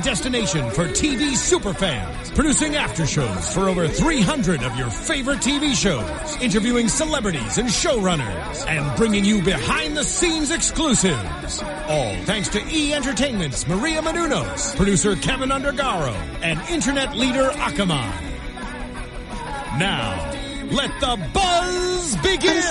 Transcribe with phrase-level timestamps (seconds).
[0.00, 6.42] destination for TV superfans, producing after shows for over 300 of your favorite TV shows,
[6.42, 11.62] interviewing celebrities and showrunners, and bringing you behind-the-scenes exclusives.
[11.62, 18.10] All thanks to E Entertainment's Maria Menounos, producer Kevin Undergaro, and internet leader Akamai.
[19.78, 20.30] Now,
[20.70, 22.62] let the buzz begin.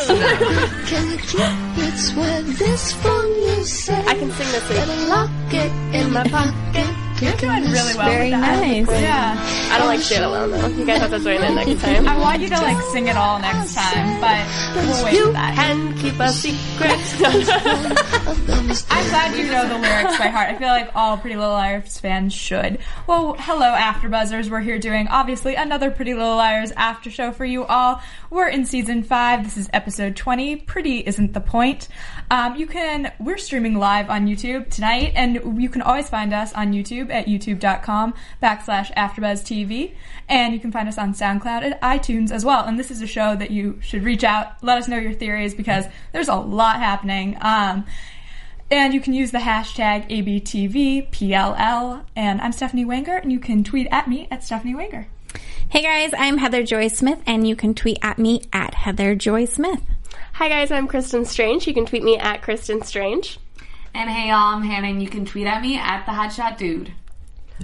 [0.87, 4.05] Can keep it swear this phone you say?
[4.05, 5.09] I can sing this Better week.
[5.09, 6.98] lock it in my pocket.
[7.21, 8.09] You're doing really well.
[8.09, 8.61] Very with that.
[8.61, 8.89] nice.
[9.01, 9.69] Yeah.
[9.71, 10.67] I don't like shit alone though.
[10.67, 12.07] You guys have to join in next time.
[12.07, 14.45] I want you to like sing it all next time, but
[14.85, 15.55] we'll wait for that.
[15.55, 16.99] Can keep a secret.
[18.89, 20.49] I'm glad you know the lyrics by heart.
[20.49, 22.79] I feel like all Pretty Little Liars fans should.
[23.07, 24.49] Well, hello, AfterBuzzers.
[24.49, 28.01] We're here doing obviously another Pretty Little Liars after show for you all.
[28.29, 29.43] We're in season five.
[29.43, 30.55] This is episode 20.
[30.57, 31.87] Pretty isn't the point.
[32.31, 33.11] Um, you can.
[33.19, 37.27] We're streaming live on YouTube tonight, and you can always find us on YouTube at
[37.27, 39.93] youtube.com backslash AfterBuzzTV,
[40.27, 42.65] and you can find us on SoundCloud and iTunes as well.
[42.65, 45.53] And this is a show that you should reach out, let us know your theories
[45.53, 47.37] because there's a lot happening.
[47.41, 47.85] Um,
[48.71, 52.03] and you can use the hashtag ABTVPLL.
[52.15, 55.07] And I'm Stephanie Wanger, and you can tweet at me at Stephanie Wanger.
[55.69, 59.45] Hey guys, I'm Heather Joy Smith, and you can tweet at me at Heather Joy
[59.45, 59.81] Smith.
[60.33, 61.67] Hi guys, I'm Kristen Strange.
[61.67, 63.39] You can tweet me at Kristen Strange.
[63.93, 66.93] And hey y'all, I'm Hannah and you can tweet at me at the Hotshot Dude.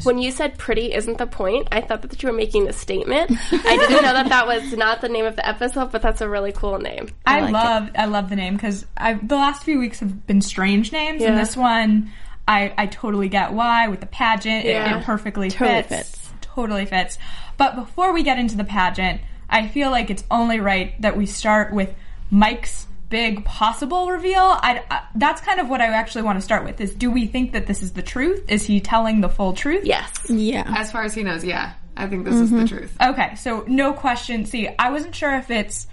[0.03, 3.31] When you said pretty isn't the point, I thought that you were making a statement.
[3.51, 6.29] I didn't know that that was not the name of the episode, but that's a
[6.29, 7.09] really cool name.
[7.25, 10.91] I, like love I love the name because the last few weeks have been strange
[10.91, 12.11] names, and this one
[12.47, 14.65] I I totally get why with the pageant.
[14.65, 16.09] It, it perfectly Totally fits.
[16.17, 16.33] fits.
[16.41, 17.17] Totally fits.
[17.57, 21.25] But before we get into the pageant, I feel like it's only right that we
[21.25, 21.93] start with
[22.31, 24.39] Mike's big possible reveal.
[24.39, 26.81] I, I, that's kind of what I actually want to start with.
[26.81, 28.43] Is do we think that this is the truth?
[28.49, 29.85] Is he telling the full truth?
[29.85, 30.11] Yes.
[30.29, 30.63] Yeah.
[30.67, 31.73] As far as he knows, yeah.
[31.97, 32.65] I think this is the mm-hmm.
[32.65, 32.97] truth.
[33.01, 34.45] Okay, so no question.
[34.45, 35.87] See, I wasn't sure if it's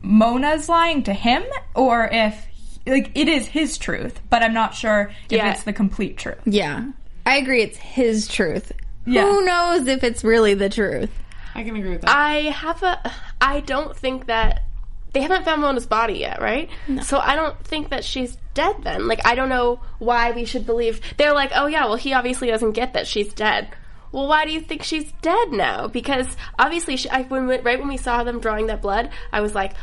[0.00, 1.42] Mona's lying to him
[1.74, 2.46] or if
[2.86, 5.52] like it is his truth, but I'm not sure if Yeah.
[5.52, 6.40] it's the complete truth.
[6.46, 6.90] Yeah.
[7.26, 8.72] I agree, it's his truth.
[9.06, 9.22] Yeah.
[9.22, 11.10] Who knows if it's really the truth?
[11.54, 12.16] I can agree with that.
[12.16, 13.12] I have a.
[13.40, 14.64] I don't think that
[15.12, 16.70] they haven't found Mona's body yet, right?
[17.02, 18.76] So I don't think that she's dead.
[18.82, 21.00] Then, like, I don't know why we should believe.
[21.16, 23.68] They're like, oh yeah, well, he obviously doesn't get that she's dead.
[24.10, 25.88] Well, why do you think she's dead now?
[25.88, 26.26] Because
[26.58, 29.74] obviously, she, I, when right when we saw them drawing that blood, I was like.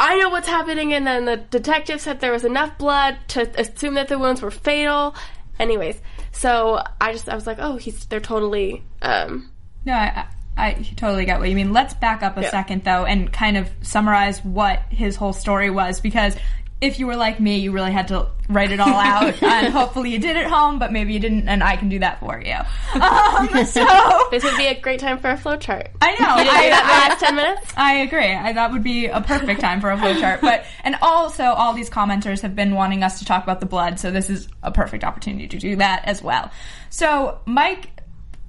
[0.00, 3.94] I know what's happening, and then the detective said there was enough blood to assume
[3.94, 5.16] that the wounds were fatal.
[5.58, 6.00] Anyways,
[6.30, 9.50] so I just I was like, oh, he's they're totally um,
[9.84, 10.28] No, I,
[10.58, 11.72] I, totally get what you mean.
[11.72, 12.50] Let's back up a Yeah.
[12.50, 16.36] second though and kind of summarize what his whole story was because
[16.80, 20.10] if you were like me, you really had to write it all out, and hopefully
[20.12, 22.54] you did at home, but maybe you didn't, and I can do that for you.
[22.94, 23.84] Um, so
[24.30, 25.88] This would be a great time for a flowchart.
[26.00, 26.26] I know.
[26.28, 27.72] I, that in the I- last ten minutes.
[27.76, 28.32] I agree.
[28.32, 30.40] I, that would be a perfect time for a flowchart.
[30.40, 33.98] But and also, all these commenters have been wanting us to talk about the blood,
[33.98, 36.50] so this is a perfect opportunity to do that as well.
[36.90, 37.90] So Mike,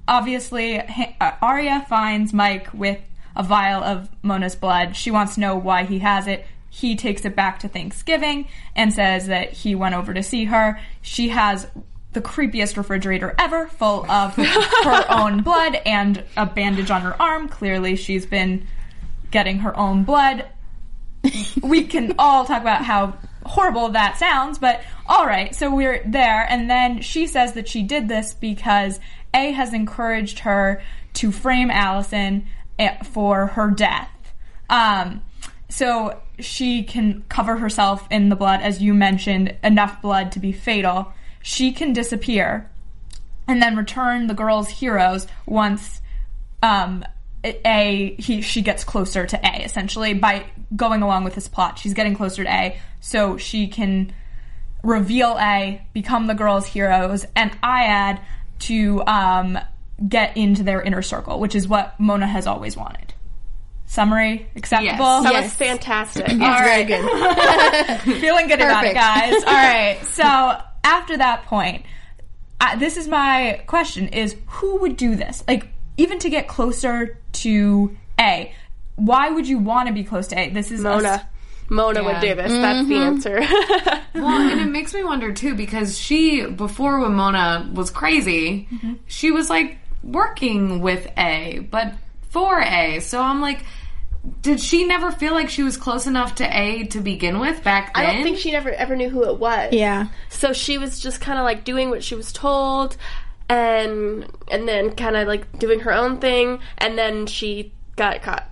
[0.10, 3.00] obviously, uh, Aria finds Mike with
[3.36, 4.96] a vial of Mona's blood.
[4.98, 6.46] She wants to know why he has it.
[6.70, 10.80] He takes it back to Thanksgiving and says that he went over to see her.
[11.02, 11.68] She has
[12.12, 17.48] the creepiest refrigerator ever, full of her own blood and a bandage on her arm.
[17.48, 18.68] Clearly, she's been
[19.32, 20.46] getting her own blood.
[21.62, 26.46] we can all talk about how horrible that sounds, but all right, so we're there.
[26.50, 29.00] And then she says that she did this because
[29.34, 30.82] A has encouraged her
[31.16, 32.48] to frame Alison
[32.78, 34.10] eh, for her death.
[34.70, 35.22] Um,
[35.70, 40.52] so she can cover herself in the blood, as you mentioned, enough blood to be
[40.52, 41.14] fatal.
[41.42, 42.70] She can disappear
[43.48, 46.02] and then return the girls heroes once
[46.62, 47.04] um,
[47.44, 50.46] a he she gets closer to A essentially by
[50.76, 51.80] going along with this plot.
[51.80, 54.14] She's getting closer to A, so she can
[54.84, 58.22] reveal A, become the girls' heroes, and I add
[58.60, 59.58] to um,
[60.08, 63.14] get into their inner circle, which is what Mona has always wanted.
[63.86, 65.24] Summary acceptable?
[65.24, 65.44] That Yes.
[65.46, 66.30] was fantastic.
[66.30, 66.86] All right.
[68.04, 69.34] Feeling good about it, guys.
[69.34, 70.00] All right.
[70.12, 70.24] So
[70.84, 71.86] after that point,
[72.62, 75.44] I, this is my question: Is who would do this?
[75.48, 75.68] Like,
[75.98, 78.54] even to get closer to A,
[78.96, 80.50] why would you want to be close to A?
[80.50, 81.28] This is a-
[81.70, 82.02] Mona.
[82.02, 82.52] Mona would do this.
[82.52, 83.04] That's the mm-hmm.
[83.04, 84.00] answer.
[84.16, 88.96] Well, and it makes me wonder too because she before when Mona was crazy, mm-hmm.
[89.06, 91.94] she was like working with A, but
[92.30, 93.00] for A.
[93.00, 93.64] So I'm like,
[94.42, 97.92] did she never feel like she was close enough to A to begin with back
[97.96, 99.74] I don't think she never ever knew who it was.
[99.74, 100.08] Yeah.
[100.30, 102.98] So she was just kind of like doing what she was told,
[103.48, 108.49] and and then kind of like doing her own thing, and then she got caught.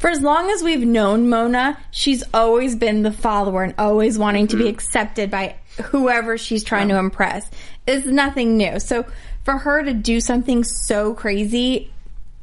[0.00, 4.46] For as long as we've known Mona, she's always been the follower and always wanting
[4.48, 4.72] to be mm-hmm.
[4.72, 7.48] accepted by whoever she's trying to impress.
[7.86, 8.80] It's nothing new.
[8.80, 9.04] So
[9.44, 11.92] for her to do something so crazy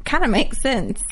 [0.06, 1.04] kind of makes sense.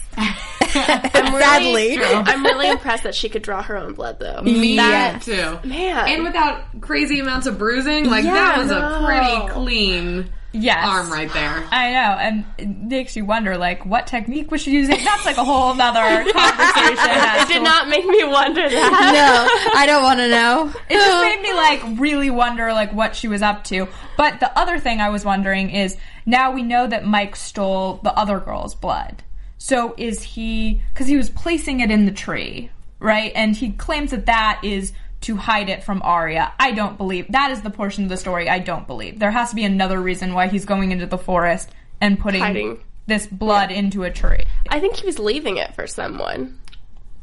[0.68, 1.97] Sadly.
[2.03, 4.41] I'm really impressed that she could draw her own blood, though.
[4.44, 5.25] Me Yes.
[5.25, 5.57] too.
[5.68, 6.07] Man.
[6.07, 8.77] And without crazy amounts of bruising, like Yeah, that was no.
[8.77, 10.85] a pretty clean Yes.
[10.87, 11.63] arm right there.
[11.71, 15.03] I know, and it makes you wonder, like, what technique was she using?
[15.03, 16.97] That's like a whole other conversation.
[16.97, 19.69] It did to- not make me wonder that.
[19.71, 20.71] no, I don't want to know.
[20.89, 23.87] It just made me like really wonder like what she was up to.
[24.17, 28.13] But the other thing I was wondering is now we know that Mike stole the
[28.17, 29.23] other girl's blood.
[29.57, 32.69] So is he because he was placing it in the tree,
[32.99, 33.31] right?
[33.35, 34.93] And he claims that that is
[35.25, 36.54] to hide it from Aria.
[36.60, 39.18] I don't believe that is the portion of the story I don't believe.
[39.18, 41.69] There has to be another reason why he's going into the forest
[42.00, 42.80] and putting Hiding.
[43.07, 44.45] this blood into a tree.
[44.69, 46.60] I think he was leaving it for someone.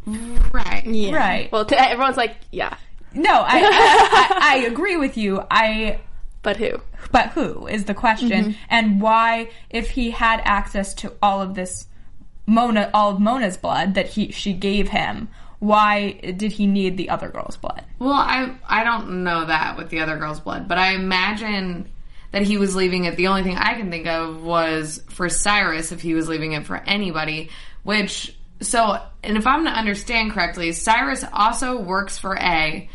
[0.05, 0.83] Right.
[0.85, 1.15] Yeah.
[1.15, 1.53] Right.
[1.53, 2.77] Well, t- everyone's like, yeah,
[3.15, 5.41] No, I, I, I, I agree with you.
[5.49, 6.01] I
[6.43, 6.81] but who?
[7.13, 8.65] but who is the question mm-hmm.
[8.69, 11.87] and why if he had access to all of this
[12.47, 15.29] mona all of mona's blood that he she gave him
[15.63, 19.91] why did he need the other girl's blood Well, I I don't know that with
[19.91, 21.89] the other girl's blood, but I imagine
[22.33, 23.17] that he was leaving it.
[23.17, 26.67] The only thing I can think of was for Cyrus if he was leaving it
[26.67, 27.51] for anybody.
[27.85, 32.89] Which so, and if I'm to understand correctly, Cyrus also works for A,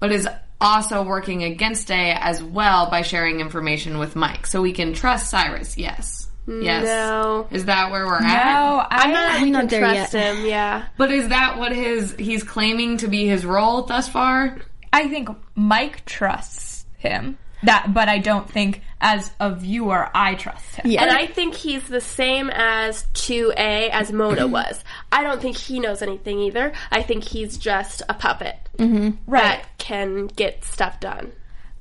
[0.00, 0.26] but is
[0.62, 4.46] also working against A as well by sharing information with Mike.
[4.46, 5.76] So we can trust Cyrus.
[5.76, 6.23] Yes.
[6.46, 6.84] Yes.
[6.84, 7.48] No.
[7.50, 8.22] Is that where we're at?
[8.22, 10.36] no I, am not, I'm not there trust yet.
[10.36, 10.46] him.
[10.46, 10.86] Yeah.
[10.98, 14.58] But is that what his he's claiming to be his role thus far?
[14.94, 20.76] i think mike trusts him that but i don't think as a viewer i trust
[20.76, 21.02] him Yeah.
[21.02, 24.82] And I think he's the same as 2A as Mona was.
[25.12, 26.72] I don't think he knows anything either.
[26.90, 29.16] I think he's just a puppet mm-hmm.
[29.26, 31.32] right that can get stuff done.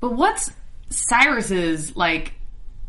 [0.01, 0.51] But what's
[0.89, 2.33] Cyrus's like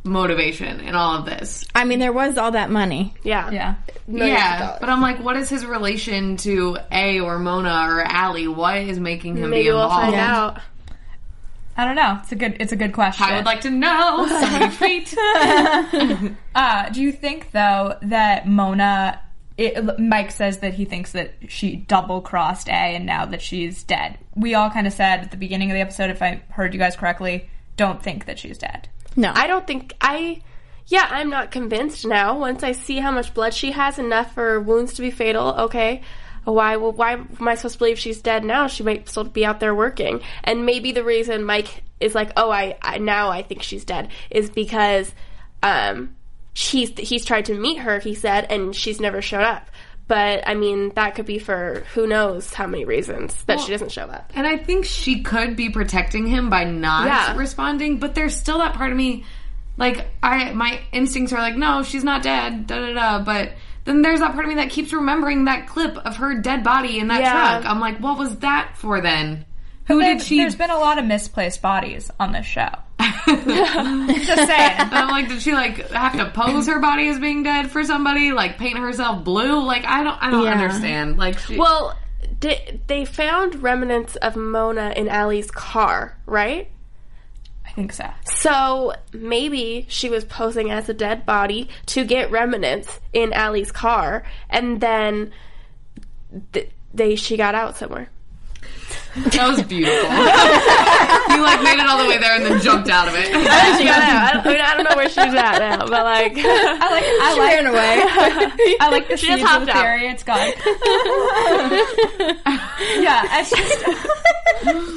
[0.05, 1.65] motivation in all of this?
[1.75, 3.15] I mean, there was all that money.
[3.23, 3.51] Yeah.
[3.51, 3.75] yeah
[4.07, 8.47] Millions yeah, but I'm like, what is his relation to A or Mona or Ali?
[8.47, 10.05] What is making him Maybe be we'll involved?
[10.05, 10.61] find out.
[11.77, 14.27] i don't know it's a good it's a good question I would like to know.
[14.29, 15.15] So many feet.
[16.55, 19.21] Uh, do you think though that Mona,
[19.57, 23.83] it, Mike says that he thinks that she double crossed A, and now that she's
[23.83, 26.73] dead, we all kind of said at the beginning of the episode, if I heard
[26.73, 28.89] you guys correctly, don't think that she's dead.
[29.17, 29.33] No.
[29.35, 30.43] I don't think I.
[30.87, 32.39] Yeah, I'm not convinced now.
[32.39, 35.55] Once I see how much blood she has, enough for wounds to be fatal.
[35.61, 36.03] Okay,
[36.45, 36.77] why?
[36.77, 38.67] Well, why am I supposed to believe she's dead now?
[38.67, 42.51] She might still be out there working, and maybe the reason Mike is like, oh,
[42.51, 45.11] I, I now I think she's dead is because,
[45.63, 46.15] um,
[46.53, 47.99] she's he's tried to meet her.
[47.99, 49.71] He said, and she's never showed up.
[50.07, 53.91] But I mean, that could be for who knows how many reasons that she doesn't
[53.91, 54.31] show up.
[54.35, 57.37] And I think she could be protecting him by not Yeah.
[57.37, 59.25] responding, but there's still that part of me,
[59.79, 63.19] like I, my instincts are like, no, she's not dead, da da da.
[63.25, 63.53] But
[63.87, 66.99] then there's that part of me that keeps remembering that clip of her dead body
[66.99, 67.33] in that Yeah.
[67.61, 67.65] truck.
[67.71, 69.47] I'm like, what was that for then?
[69.87, 70.39] Who There- did she?
[70.39, 72.69] There's been a lot of misplaced bodies on this show.
[73.27, 74.73] Just saying.
[74.79, 77.85] And I'm like, did she like have to pose her body as being dead for
[77.85, 78.33] somebody?
[78.33, 79.65] Like paint herself blue?
[79.65, 80.53] Like I don't, I don't Yeah.
[80.53, 81.17] understand.
[81.19, 81.99] Like, she, Well,
[82.41, 86.71] di- they found remnants of Mona in Ali's car, right?
[87.67, 88.09] I think so.
[88.25, 94.23] So maybe she was posing as a dead body to get remnants in Ali's car,
[94.49, 95.33] and then
[96.53, 98.09] th- they she got out somewhere.
[99.15, 100.11] That was beautiful.
[101.37, 103.27] you like made it all the way there and then jumped out of it.
[103.27, 104.25] She got out.
[104.25, 107.05] I don't, I, mean, I don't know where she's at now, but like, I like.
[107.05, 107.53] I like.
[107.53, 108.03] ran away.
[108.81, 109.83] I like the She just seeds hopped the out.
[109.83, 110.09] theory.
[110.09, 110.39] It's gone.
[113.03, 113.85] yeah, it's just.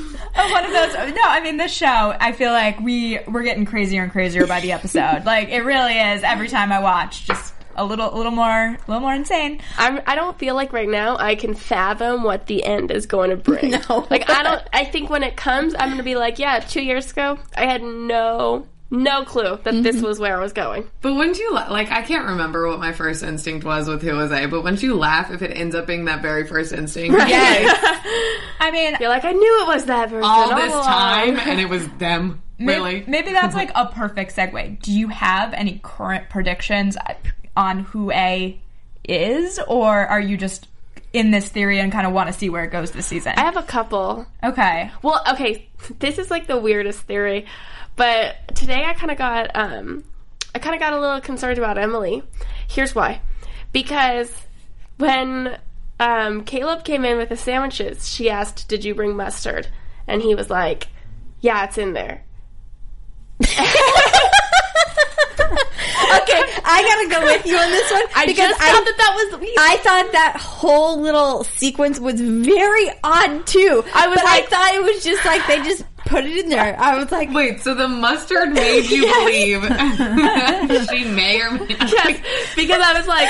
[0.40, 0.94] Oh, one of those.
[1.16, 1.88] No, I mean this show.
[1.88, 5.26] I feel like we we're getting crazier and crazier by the episode.
[5.26, 6.22] like it really is.
[6.22, 9.62] Every time I watch, just a little, a little more, a little more insane.
[9.78, 13.30] I'm, I don't feel like right now I can fathom what the end is going
[13.30, 13.76] to bring.
[13.90, 14.08] No.
[14.10, 14.64] Like I don't.
[14.74, 17.66] I think when it comes, I'm going to be like, yeah, two years ago, I
[17.66, 20.06] had no no clue that this mm-hmm.
[20.06, 20.90] was where I was going.
[21.02, 21.92] But wouldn't you la- like?
[21.92, 24.96] I can't remember what my first instinct was with Who Was I, but wouldn't you
[24.96, 27.16] laugh if it ends up being that very first instinct?
[27.20, 30.86] I mean, You're like, I knew it was that person all this along.
[30.86, 32.42] time, and it was them.
[32.58, 33.04] May- Really?
[33.06, 34.82] Maybe that's like a perfect segue.
[34.82, 36.98] Do you have any current predictions
[37.58, 38.58] on who A
[39.04, 40.68] is, or are you just
[41.12, 43.34] in this theory and kind of want to see where it goes this season?
[43.36, 44.26] I have a couple.
[44.44, 44.92] okay.
[45.02, 45.68] Well, okay,
[46.00, 47.46] this is like the weirdest theory,
[47.96, 50.04] but today I kind of got um
[50.56, 52.24] I kind of got a little concerned about Emily.
[52.68, 53.22] Here's why.
[53.74, 54.32] Because
[54.98, 55.58] when
[56.00, 59.68] um Caleb came in with the sandwiches, she asked, "Did you bring mustard?"
[60.08, 60.88] And he was like,
[61.42, 62.24] "Yeah, it's in there."
[65.98, 69.14] Okay, I gotta go with you on this one I because I thought that that
[69.16, 69.56] was weird.
[69.58, 73.84] I thought that whole little sequence was very odd too.
[73.94, 76.50] I was but like- I thought it was just like they just put it in
[76.50, 76.76] there.
[76.80, 79.62] I was like, Wait, so the mustard made you believe
[80.90, 81.92] she may or may not.
[81.92, 83.30] yes, because I was like,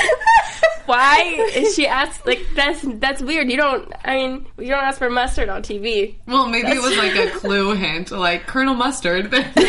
[0.86, 1.22] why
[1.54, 3.52] is she asked like that's that's weird.
[3.52, 6.16] You don't I mean, you don't ask for mustard on TV.
[6.28, 9.30] Well, maybe it was like a clue hint, like Colonel Mustard.
[9.32, 9.68] Maybe they were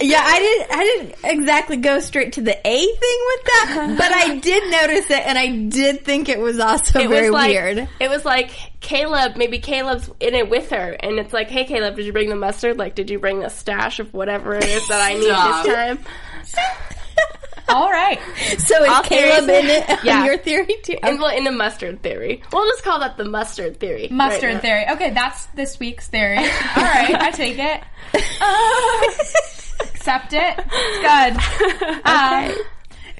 [0.00, 4.12] yeah, I didn't I didn't exactly go straight to the A thing with that, but
[4.12, 7.50] I did notice it and I did think it was also It very was like
[7.50, 7.88] weird.
[8.00, 8.50] it was like
[8.84, 12.28] Caleb, maybe Caleb's in it with her and it's like, "Hey Caleb, did you bring
[12.28, 12.76] the mustard?
[12.78, 15.98] Like did you bring the stash of whatever it is that I need this time?"
[17.68, 18.20] All right.
[18.58, 20.24] So is All Caleb theories- in it on Yeah.
[20.26, 20.98] your theory too?
[21.02, 22.42] And well, in the mustard theory.
[22.52, 24.08] We'll just call that the mustard theory.
[24.10, 24.84] Mustard right theory.
[24.90, 26.36] Okay, that's this week's theory.
[26.36, 26.44] All
[26.84, 27.82] right, I take it.
[29.80, 30.54] Accept it.
[30.72, 32.00] It's good.
[32.04, 32.54] Um,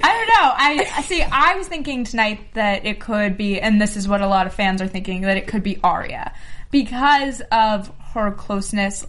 [0.03, 0.53] I don't know.
[0.97, 1.23] I see.
[1.23, 4.55] I was thinking tonight that it could be, and this is what a lot of
[4.55, 6.33] fans are thinking that it could be Aria
[6.71, 9.07] because of her closeness.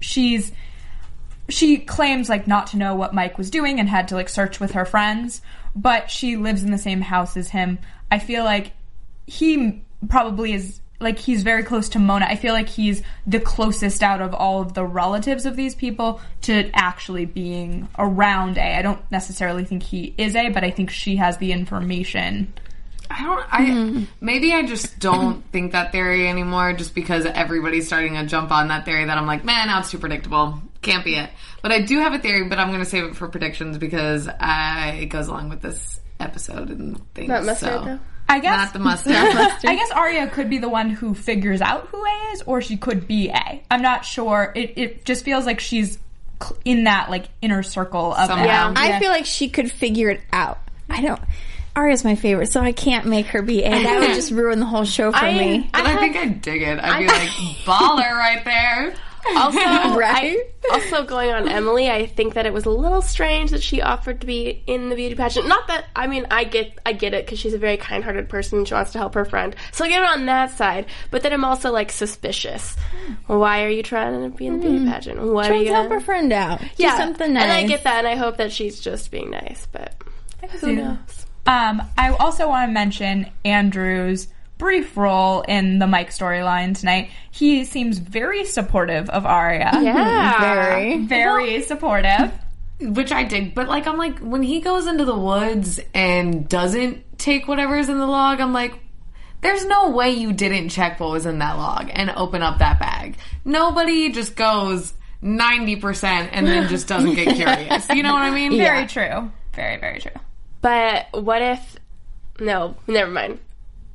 [0.00, 0.52] She's
[1.48, 4.60] she claims like not to know what Mike was doing and had to like search
[4.60, 5.42] with her friends,
[5.74, 7.78] but she lives in the same house as him.
[8.10, 8.72] I feel like
[9.26, 12.26] he probably is like he's very close to Mona.
[12.26, 16.20] I feel like he's the closest out of all of the relatives of these people
[16.42, 18.78] to actually being around A.
[18.78, 22.52] I don't necessarily think he is A, but I think she has the information.
[23.10, 23.46] I don't.
[23.52, 24.04] I mm-hmm.
[24.20, 28.68] maybe I just don't think that theory anymore, just because everybody's starting to jump on
[28.68, 30.60] that theory that I'm like, man, now it's too predictable.
[30.82, 31.30] Can't be it.
[31.62, 34.28] But I do have a theory, but I'm going to save it for predictions because
[34.28, 37.28] I, it goes along with this episode and things.
[37.28, 37.84] Not mustard so.
[37.84, 37.98] though.
[38.28, 39.12] I guess Not the mustard.
[39.16, 42.76] I guess Aria could be the one who figures out who A is, or she
[42.76, 43.62] could be A.
[43.70, 44.52] I'm not sure.
[44.54, 45.98] It it just feels like she's
[46.40, 48.44] cl- in that like inner circle of Somehow.
[48.44, 48.46] A.
[48.46, 48.74] Yeah.
[48.76, 50.58] I feel like she could figure it out.
[50.88, 51.20] I don't.
[51.74, 53.70] Aria's my favorite, so I can't make her be A.
[53.70, 55.70] That would just ruin the whole show for I- me.
[55.72, 56.78] But I, think I'd dig it.
[56.78, 57.28] I'd be like,
[57.64, 58.94] baller right there.
[59.36, 59.58] Also,
[59.98, 60.36] Right?
[60.70, 63.82] I, also going on Emily, I think that it was a little strange that she
[63.82, 65.46] offered to be in the beauty pageant.
[65.48, 68.58] Not that I mean, I get, I get it because she's a very kind-hearted person.
[68.58, 70.86] and She wants to help her friend, so I get it on that side.
[71.10, 72.76] But then I'm also like suspicious.
[73.26, 75.20] Why are you trying to be in the beauty pageant?
[75.20, 76.00] What are Trying you to help gonna?
[76.00, 76.60] her friend out.
[76.60, 77.42] Do yeah, something nice.
[77.44, 79.66] and I get that, and I hope that she's just being nice.
[79.70, 79.94] But
[80.60, 81.26] who knows?
[81.46, 84.28] Um, I also want to mention Andrew's
[84.60, 87.10] brief role in the Mike storyline tonight.
[87.32, 89.70] He seems very supportive of Aria.
[89.82, 91.06] Yeah, hmm, Very.
[91.06, 92.30] Very supportive.
[92.80, 97.18] Which I dig, but like I'm like when he goes into the woods and doesn't
[97.18, 98.78] take whatever's in the log, I'm like,
[99.42, 102.78] there's no way you didn't check what was in that log and open up that
[102.78, 103.16] bag.
[103.44, 107.86] Nobody just goes ninety percent and then just doesn't get curious.
[107.90, 108.56] You know what I mean?
[108.56, 109.30] Very true.
[109.54, 110.12] Very, very true.
[110.62, 111.76] But what if?
[112.38, 113.40] No, never mind.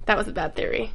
[0.05, 0.91] That was a bad theory.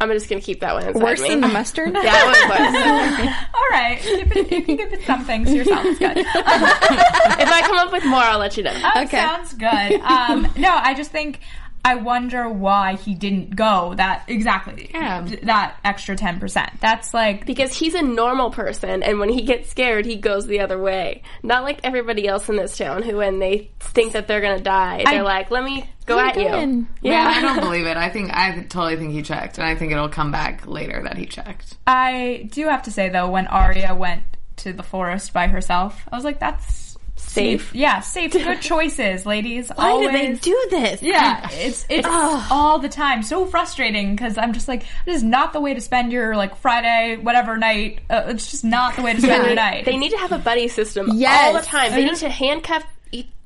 [0.00, 1.30] I'm just gonna keep that one inside Worse me.
[1.30, 1.92] than the mustard?
[1.94, 3.34] Yeah, it was.
[3.54, 3.98] All right.
[4.00, 5.84] Keep it, you can keep it some things to yourself.
[5.86, 6.16] It's good.
[6.18, 8.74] if I come up with more, I'll let you know.
[8.96, 9.18] Okay.
[9.18, 10.00] sounds good.
[10.00, 11.40] Um, no, I just think
[11.84, 14.90] I wonder why he didn't go that exactly.
[14.92, 15.26] Yeah.
[15.44, 16.70] That extra ten percent.
[16.80, 20.60] That's like Because he's a normal person, and when he gets scared, he goes the
[20.60, 21.22] other way.
[21.42, 25.02] Not like everybody else in this town, who when they think that they're gonna die,
[25.04, 26.88] they're I- like, "Let me go Let at go you." in.
[27.00, 27.96] Yeah, I don't believe it.
[27.96, 31.16] I think I totally think he checked, and I think it'll come back later that
[31.16, 31.76] he checked.
[31.86, 34.22] I do have to say though, when Aria went
[34.56, 36.87] to the forest by herself, I was like, that's
[37.18, 37.74] safe.
[37.74, 39.70] Yeah, safe, good choices, ladies.
[39.74, 40.08] Why Always.
[40.10, 41.02] do they do this?
[41.02, 43.22] Yeah, it's it's all the time.
[43.22, 46.56] So frustrating because I'm just like, this is not the way to spend your like
[46.56, 48.00] Friday whatever night.
[48.08, 49.84] Uh, it's just not the way to spend your night.
[49.84, 51.46] They need to have a buddy system Yes.
[51.54, 51.92] all the time.
[51.92, 52.84] They need to handcuff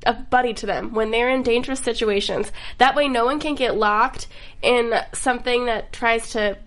[0.05, 2.51] a buddy to them when they're in dangerous situations.
[2.77, 4.27] That way, no one can get locked
[4.61, 6.57] in something that tries to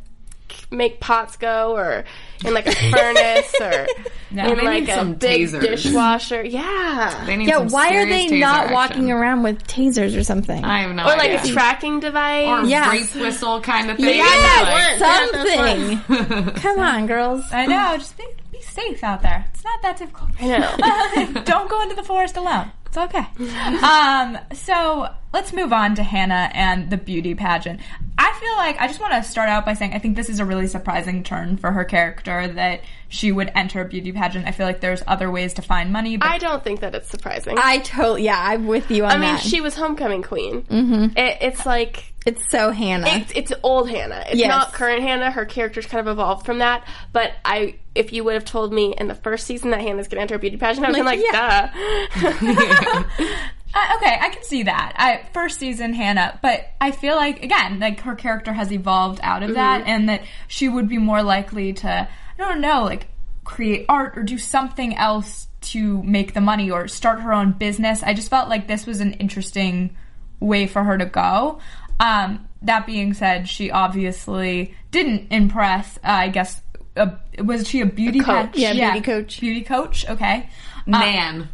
[0.71, 2.05] make pots go, or
[2.45, 3.87] in like a furnace, or
[4.31, 5.61] Yeah, in like need a some big tasers.
[5.61, 6.45] dishwasher.
[6.45, 8.75] Yeah, They need Yeah, some why are they not action.
[8.75, 10.65] walking around with tasers or something?
[10.65, 11.51] I have no or like idea.
[11.53, 12.47] a tracking device.
[12.49, 13.15] or Yes.
[13.15, 14.17] rape whistle kind of thing.
[14.17, 16.55] Yes, Like- something.
[16.55, 17.45] Come on, girls.
[17.53, 17.97] I know.
[17.99, 19.47] Just be, be safe out there.
[19.55, 20.31] It's not that difficult.
[20.41, 21.43] I know.
[21.45, 22.71] Don't go into the forest alone.
[22.97, 23.27] It's okay.
[23.87, 27.81] Um, so let's move on to Hanna and the beauty pageant.
[28.17, 30.41] I feel like I just want to start out by saying I think this is
[30.41, 34.47] a really surprising turn for her character that she would enter a beauty pageant.
[34.47, 37.09] I feel like there's other ways to find money, but I don't think that it's
[37.09, 37.57] surprising.
[37.59, 39.17] I totally, yeah, I'm with you on that.
[39.17, 39.43] I mean, that.
[39.43, 40.63] she was homecoming queen.
[40.63, 41.17] Mm-hmm.
[41.17, 43.07] It, it's like it's so Hanna.
[43.09, 44.25] it's, it's old Hanna.
[44.27, 44.49] It's Yes.
[44.49, 45.31] not current Hanna.
[45.31, 46.87] Her character's kind of evolved from that.
[47.13, 50.17] But I, if you would have told me in the first season that Hanna's going
[50.19, 51.71] to enter a beauty pageant, I would have been Like,
[52.13, 53.33] like, duh.
[53.75, 54.95] Uh, okay, I can see that.
[54.97, 59.43] I first season Hanna, but I feel like again, like her character has evolved out
[59.43, 63.09] of that, and that she would be more likely to, I don't know, like
[63.45, 68.03] create art or do something else to make the money or start her own business.
[68.03, 69.97] I just felt like this was an interesting
[70.41, 71.61] way for her to go.
[71.99, 75.97] Um, that being said, she obviously didn't impress.
[75.99, 76.61] Uh, I guess
[76.97, 78.53] uh, was she a beauty coach.
[78.53, 79.41] pa- Yeah, beauty coach.
[79.41, 80.09] Beauty coach.
[80.09, 80.49] Okay.
[80.87, 81.49] Nan.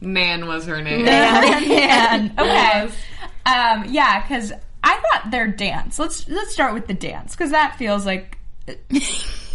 [0.00, 1.04] Nan was her name.
[1.04, 2.32] man.
[2.38, 2.90] Okay.
[3.46, 4.52] Um, yeah, because
[4.84, 5.98] I thought their dance.
[5.98, 8.38] Let's let's start with the dance because that feels like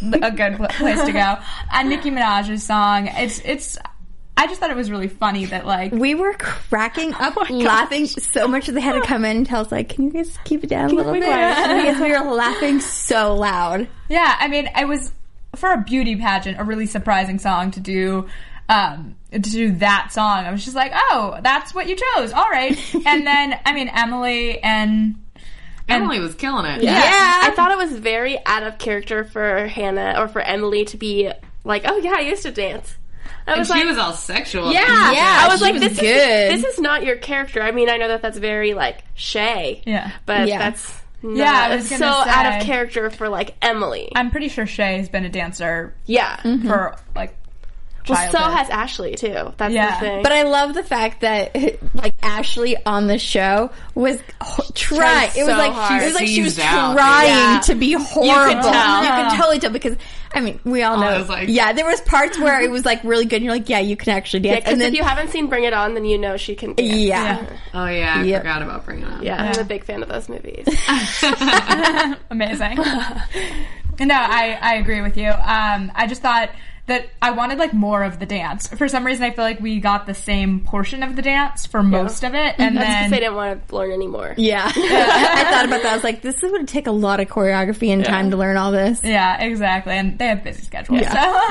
[0.01, 1.37] a good place to go.
[1.71, 3.07] And Nicki Minaj's song.
[3.07, 3.77] It's it's.
[4.39, 8.47] I just thought it was really funny that like we were cracking up, laughing so
[8.47, 10.63] much that they had to come in and tell us, like, "Can you guys keep
[10.63, 13.87] it down a little bit?" because we were laughing so loud.
[14.09, 15.11] Yeah, I mean, it was
[15.55, 18.27] for a beauty pageant, a really surprising song to do.
[18.69, 22.49] Um, to do that song, I was just like, "Oh, that's what you chose, all
[22.49, 25.15] right." And then, I mean, Emily and
[25.89, 26.83] Emily was killing it.
[26.83, 26.93] Yeah,
[27.43, 31.31] I thought it was very out of character for Hanna or for Emily to be
[31.63, 32.95] like, oh yeah, I used to dance.
[33.45, 34.71] I And was she like, was all sexual.
[34.73, 36.53] yeah, Yeah, I was she like, was this good.
[36.53, 37.61] is this is not your character.
[37.61, 40.11] I mean, I know that that's very like Shay, Yeah.
[40.25, 40.57] but Yeah.
[40.57, 44.11] that's not, Yeah, I was it's gonna so out of character for like Emily.
[44.15, 46.67] I'm pretty sure Shay has been a dancer yeah, mm-hmm.
[46.67, 47.35] for like.
[48.09, 49.53] Well, so has Ashley too.
[49.57, 49.95] That's Yeah.
[49.95, 50.23] the thing.
[50.23, 51.55] But I love the fact that
[51.93, 55.29] like Ashley on the show was h- trying.
[55.35, 56.01] It was so like hard.
[56.01, 56.93] it was like she was out.
[56.93, 57.59] trying Yeah.
[57.65, 58.61] to be horrible.
[58.61, 59.01] tell.
[59.03, 59.95] You can totally tell because
[60.33, 61.19] I mean we all know.
[61.19, 63.37] Was like- yeah, there was parts where it was like really good.
[63.37, 64.57] and You're like, yeah, you can actually dance.
[64.57, 66.73] because and then if you haven't seen Bring It On, then you know she can.
[66.73, 66.89] Dance.
[66.91, 67.45] yeah.
[67.73, 68.41] Oh yeah, I Yep.
[68.41, 69.23] forgot about Bring it up.
[69.23, 70.65] Yeah, I'm a big fan of those movies.
[72.29, 72.77] amazing.
[72.77, 75.29] no, I, I agree with you.
[75.29, 76.49] Um, I just thought
[76.87, 78.67] that I wanted like more of the dance.
[78.67, 81.83] For some reason, I feel like we got the same portion of the dance for
[81.83, 84.33] most of it, and That's because then they didn't want to learn anymore.
[84.37, 85.91] Yeah, I thought about that.
[85.91, 88.37] I was like, this is going to take a lot of choreography and time to
[88.37, 89.03] learn all this.
[89.03, 89.93] yeah, exactly.
[89.93, 91.11] And they have busy schedules, so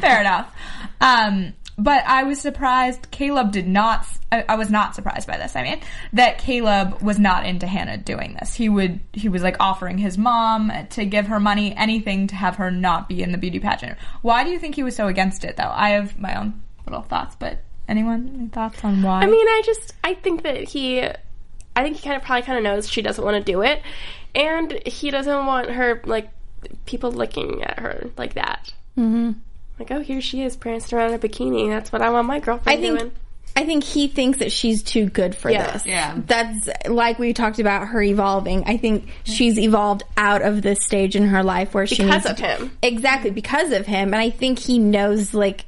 [0.00, 0.54] fair enough.
[1.00, 3.10] Um, but I was surprised.
[3.10, 4.06] Caleb did not.
[4.32, 5.54] I, I was not surprised by this.
[5.56, 5.80] I mean,
[6.14, 8.54] that Caleb was not into Hanna doing this.
[8.54, 9.00] He would.
[9.12, 13.08] He was like offering his mom to give her money, anything to have her not
[13.08, 13.98] be in the beauty pageant.
[14.22, 15.72] Why do you think he was so against it, though?
[15.72, 17.58] I have my own little thoughts, but
[17.88, 19.20] anyone any thoughts on why?
[19.20, 22.58] I mean, I just I think that he, I think he kind of probably kind
[22.58, 23.82] of knows she doesn't want to do it,
[24.34, 26.30] and he doesn't want her like
[26.86, 28.72] people looking at her like that.
[28.96, 29.32] Mm-hmm.
[29.78, 31.68] Like, oh, here she is prancing around in a bikini.
[31.68, 33.12] That's what I want my girlfriend I think doing.
[33.58, 35.72] I think he thinks that she's too good for Yeah.
[35.72, 35.86] this.
[35.86, 36.14] Yeah.
[36.26, 38.64] That's like we talked about her evolving.
[38.66, 42.26] I think she's evolved out of this stage in her life where she Because needs
[42.26, 42.70] of to- him.
[42.82, 44.12] Exactly, because of him.
[44.12, 45.64] And I think he knows like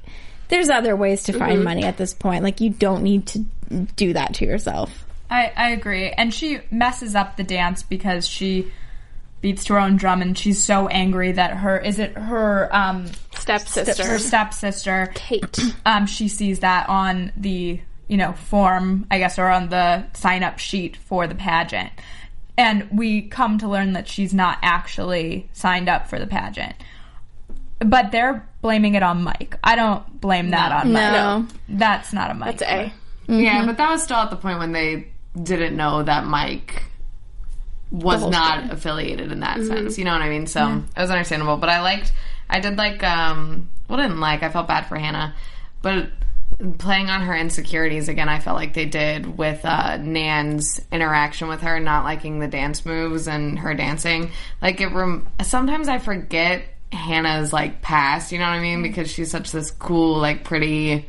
[0.48, 1.38] there's other ways to Mm-hmm.
[1.40, 2.44] find money at this point.
[2.44, 3.44] Like you don't need to
[3.96, 5.06] do that to yourself.
[5.30, 6.08] I, I agree.
[6.10, 8.70] And she messes up the dance because she
[9.40, 13.06] beats to her own drum and she's so angry that her is it her um
[13.36, 14.04] Stepsister.
[14.04, 15.58] her stepsister Kate.
[15.86, 20.42] um she sees that on the you know form I guess or on the sign
[20.42, 21.90] up sheet for the pageant.
[22.56, 26.74] And we come to learn that she's not actually signed up for the pageant.
[27.78, 29.56] But they're blaming it on Mike.
[29.62, 31.12] I don't blame that on Mike.
[31.12, 31.46] No.
[31.68, 32.58] That's not a Mike.
[32.58, 32.92] That's A.
[33.28, 35.06] Yeah, but that was still at the point when they
[35.40, 36.82] didn't know that Mike
[37.90, 39.98] was not affiliated in that sense.
[39.98, 40.46] You know what I mean?
[40.46, 41.56] So it was understandable.
[41.56, 42.12] But I liked,
[42.48, 45.34] I did like, um, well, I didn't like, I felt bad for Hanna,
[45.80, 46.10] but
[46.78, 48.28] playing on her insecurities again.
[48.28, 52.84] I felt like they did with uh, Nan's interaction with her, not liking the dance
[52.84, 54.32] moves and her dancing.
[54.60, 54.88] Like it.
[54.88, 58.32] Rem- sometimes I forget Hanna's like past.
[58.32, 58.82] You know what I mean?
[58.82, 61.08] Because she's such this cool, like pretty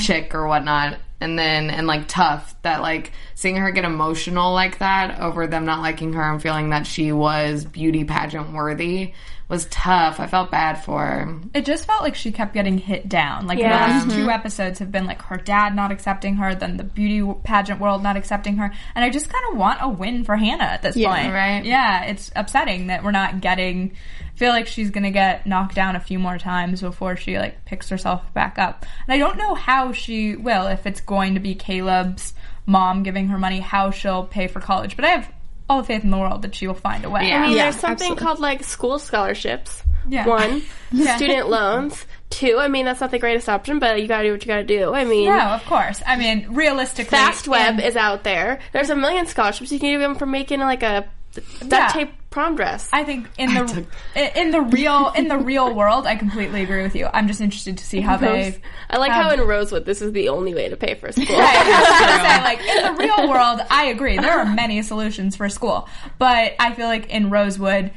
[0.00, 0.98] chick or whatnot.
[1.20, 5.64] And then and like tough that like seeing her get emotional like that over them
[5.64, 9.14] not liking her and feeling that she was beauty pageant worthy
[9.48, 10.20] was tough.
[10.20, 11.40] I felt bad for her.
[11.54, 13.46] It just felt like she kept getting hit down.
[13.46, 13.68] Like Yeah.
[13.70, 14.24] the last mm-hmm.
[14.24, 18.02] two episodes have been like her dad not accepting her, then the beauty pageant world
[18.02, 20.96] not accepting her, and I just kind of want a win for Hanna at this
[20.96, 21.14] Yeah.
[21.14, 21.32] point.
[21.32, 21.64] Right.
[21.64, 23.92] Yeah, it's upsetting that we're not getting.
[24.34, 27.64] I feel like she's gonna get knocked down a few more times before she like
[27.64, 31.40] picks herself back up, and I don't know how she will if it's going to
[31.40, 32.34] be Caleb's
[32.66, 34.94] mom giving her money, how she'll pay for college.
[34.94, 35.32] But I have
[35.70, 37.28] Oh, all the faith in the world that she will find a way.
[37.28, 37.42] Yeah.
[37.42, 38.24] I mean, Yeah, there's something absolutely.
[38.24, 39.82] called like school scholarships.
[40.08, 40.26] Yeah.
[40.26, 41.16] One, Yeah.
[41.16, 42.06] student loans.
[42.30, 44.64] Two, I mean, that's not the greatest option, but you gotta do what you gotta
[44.64, 44.92] do.
[44.94, 46.02] I mean, No, of course.
[46.06, 48.60] I mean, realistically, Fast Web in- is out there.
[48.72, 51.06] There's a million scholarships you can give them for making like a
[51.60, 51.88] duct Yeah.
[51.88, 52.88] tape prom dress.
[52.92, 53.86] I think in the
[54.16, 57.08] i- in the real in the real world, I completely agree with you.
[57.12, 58.60] I'm just interested to see how they.
[58.90, 61.24] I like how in Rosewood this is the only way to pay for school.
[61.38, 64.18] Right, I was gonna say, like in the real world, I agree.
[64.18, 65.88] There are many solutions for school,
[66.18, 67.92] but I feel like in Rosewood,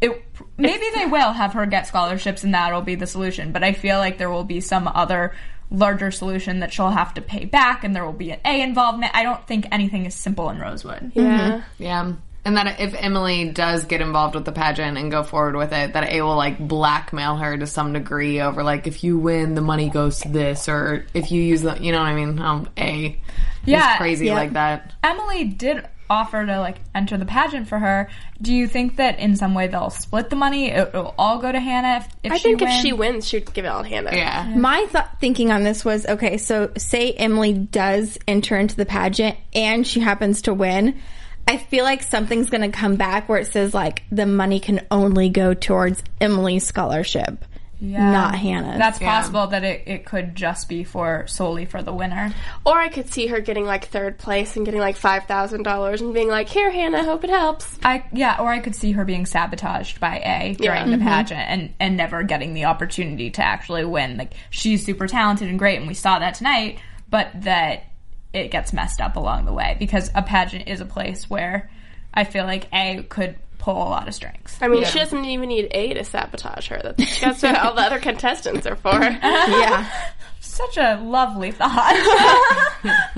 [0.00, 0.24] it
[0.56, 3.52] maybe they will have her get scholarships, and that'll be the solution.
[3.52, 5.34] But I feel like there will be some other
[5.70, 9.12] larger solution that she'll have to pay back, and there will be an A involvement.
[9.14, 11.12] I don't think anything is simple in Rosewood.
[11.14, 11.22] Yeah.
[11.22, 11.82] Mm-hmm.
[11.82, 12.12] Yeah.
[12.44, 15.94] And that if Emily does get involved with the pageant and go forward with it,
[15.94, 19.62] that it will like blackmail her to some degree over like if you win, the
[19.62, 22.38] money goes to this, or if you use the, you know what I mean?
[22.38, 23.18] Um, a
[23.64, 24.34] Yeah, is crazy yeah.
[24.34, 24.92] like that.
[25.02, 28.10] Emily did offer to like enter the pageant for her.
[28.42, 30.70] Do you think that in some way they'll split the money?
[30.70, 32.82] It will all go to Hanna if, if I she think if wins?
[32.82, 34.10] she wins, she'd give it all to Hanna.
[34.12, 34.54] Yeah.
[34.54, 39.38] My thought thinking on this was okay, so say Emily does enter into the pageant
[39.54, 41.00] and she happens to win.
[41.46, 44.86] I feel like something's going to come back where it says like the money can
[44.90, 47.44] only go towards Emily's scholarship,
[47.80, 48.10] Yeah.
[48.12, 48.78] not Hanna's.
[48.78, 49.10] That's Yeah.
[49.10, 52.32] possible that it, it could just be for solely for the winner.
[52.64, 56.00] Or I could see her getting like third place and getting like five thousand dollars
[56.00, 59.04] and being like, "Here, Hanna, hope it helps." I yeah, or I could see her
[59.04, 60.84] being sabotaged by A during Yeah.
[60.86, 61.06] the mm-hmm.
[61.06, 64.16] pageant and and never getting the opportunity to actually win.
[64.16, 66.78] Like she's super talented and great, and we saw that tonight.
[67.10, 67.84] But that
[68.34, 71.70] it gets messed up along the way because a pageant is a place where
[72.12, 74.56] I feel like A could pull a lot of strings.
[74.60, 76.80] I mean, she doesn't even need A to sabotage her.
[76.82, 78.92] That's, that's what all the other contestants are for.
[79.00, 79.90] yeah.
[80.40, 81.94] Such a lovely thought.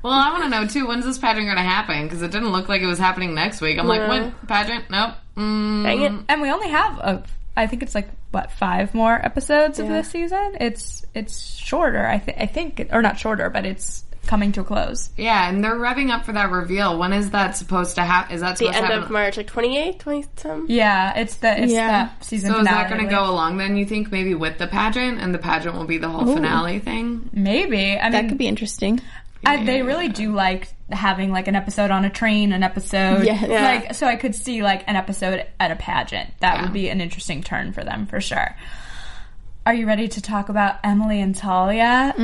[0.00, 0.86] Well, I want to know too.
[0.86, 2.04] When's this pageant going to happen?
[2.04, 3.78] Because it didn't look like it was happening next week.
[3.80, 4.08] I'm like, Yeah.
[4.08, 4.88] when pageant?
[4.90, 5.14] Nope.
[5.36, 5.82] Mm.
[5.82, 6.12] Dang it.
[6.28, 7.24] and we only have a
[7.56, 9.94] I think it's like what five more episodes of Yeah.
[9.94, 10.56] this season.
[10.60, 12.06] It's it's shorter.
[12.06, 15.10] I think I think or not shorter, but it's coming to a close.
[15.16, 16.96] Yeah, and they're revving up for that reveal.
[16.96, 18.34] When is that supposed to happen?
[18.36, 19.10] Is that The end to of?
[19.10, 20.66] March, like 28th, 20 some.
[20.68, 21.88] Yeah, it's the it's Yeah.
[21.88, 22.52] that season.
[22.52, 23.76] So is that going to go along then?
[23.76, 27.28] You think maybe with the pageant, and the pageant will be the whole finale thing?
[27.32, 27.98] Maybe.
[27.98, 29.00] I mean, That could be interesting.
[29.46, 33.44] I, they really do like having like an episode on a train, an episode Yes.
[33.48, 33.62] Yeah.
[33.62, 34.06] like so.
[34.06, 36.30] I could see like an episode at a pageant.
[36.40, 36.62] That Yeah.
[36.62, 38.54] would be an interesting turn for them for sure.
[39.68, 42.14] Are you ready to talk about Emily and Talia?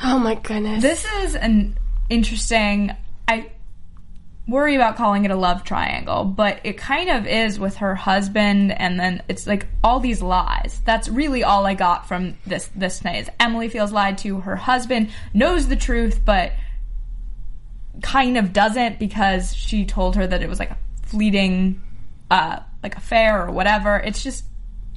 [0.00, 0.80] Oh my goodness.
[0.80, 1.76] This is an
[2.08, 2.94] interesting.
[3.26, 3.50] I
[4.46, 8.70] worry about calling it a love triangle, but it kind of is with her husband,
[8.70, 10.80] and then it's like all these lies.
[10.84, 13.22] That's really all I got from this this night.
[13.22, 14.38] Is Emily feels lied to.
[14.38, 16.52] Her husband knows the truth, but
[18.02, 21.82] kind of doesn't because she told her that it was like a fleeting,
[22.30, 23.96] uh, like affair or whatever.
[23.96, 24.44] It's just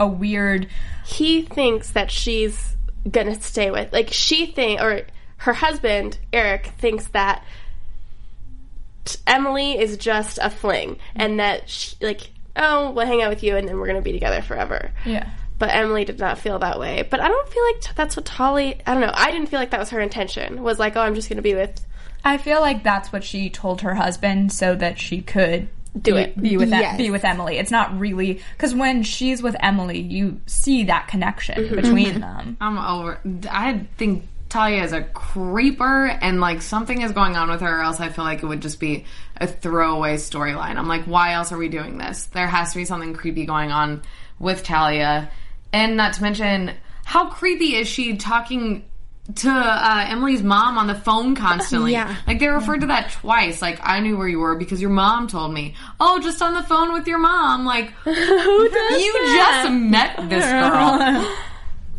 [0.02, 0.68] a weird.
[1.06, 2.76] he thinks that she's
[3.10, 5.02] gonna stay with like she think or
[5.38, 7.44] her husband Eric thinks that
[9.06, 13.44] t- Emily is just a fling and that she, like oh we'll hang out with
[13.44, 14.92] you and then we're gonna be together forever.
[15.06, 15.30] Yeah.
[15.58, 17.08] But Emily did not feel that way.
[17.08, 18.82] But I don't feel like t- that's what Tolly.
[18.86, 19.12] I don't know.
[19.14, 20.64] I didn't feel like that was her intention.
[20.64, 21.86] Was like, oh, I'm just gonna be with.
[22.24, 26.21] I feel like that's what she told her husband so that she could Do be,
[26.21, 26.41] it.
[26.41, 26.97] be with Yes.
[26.97, 27.58] be with Emily.
[27.58, 31.75] It's not really because when she's with Emily, you see that connection Mm-hmm.
[31.75, 32.58] between them.
[32.62, 33.19] I'm over.
[33.49, 37.82] I think Talia is a creeper, and like something is going on with her, or
[37.84, 39.06] else I feel like it would just be
[39.38, 40.77] a throwaway storyline.
[40.77, 42.25] I'm like, why else are we doing this?
[42.27, 44.01] There has to be something creepy going on
[44.39, 45.30] with Talia,
[45.73, 46.73] and not to mention
[47.06, 48.84] how creepy is she talking
[49.36, 51.94] to uh, Emily's mom on the phone constantly.
[51.94, 52.15] Yeah.
[52.28, 53.62] Like they referred to that twice.
[53.62, 55.76] Like I knew where you were because your mom told me.
[56.00, 57.65] Oh, just on the phone with your mom.
[57.65, 58.13] Like who
[58.70, 61.38] does you just met this girl.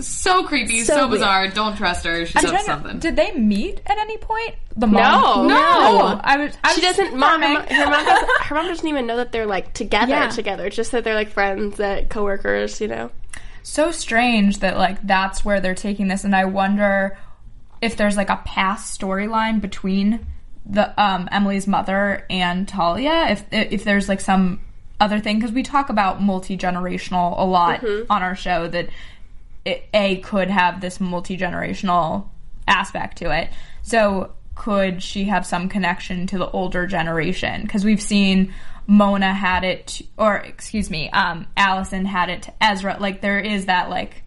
[0.00, 1.10] So creepy, so, So weird.
[1.12, 1.48] bizarre.
[1.48, 2.26] Don't trust her.
[2.26, 2.92] She's I'm up to something.
[2.94, 4.56] to, did they meet at any point?
[4.74, 5.46] The mom?
[5.46, 5.46] No.
[5.46, 6.20] no.
[6.24, 6.56] I was.
[6.64, 7.16] I She was doesn't.
[7.16, 8.28] Mom, her, mom- her mom doesn't.
[8.42, 10.10] Her mom doesn't even know that they're like together.
[10.10, 10.28] Yeah.
[10.28, 12.80] Together, just that they're like friends, that coworkers.
[12.80, 13.10] You know.
[13.62, 17.16] So strange that like that's where they're taking this and i wonder
[17.80, 20.26] if there's like a past storyline between
[20.64, 24.60] the um emily's mother and talia if if there's like some
[25.00, 28.88] other thing because we talk about multi-generational a lot on our show that
[29.64, 32.26] it, a could have this multi-generational
[32.66, 33.50] aspect to it.
[33.82, 38.52] So could she have some connection to the older generation because we've seen
[38.86, 43.40] mona had it to, or excuse me um alison had it to ezra like there
[43.40, 44.22] is that like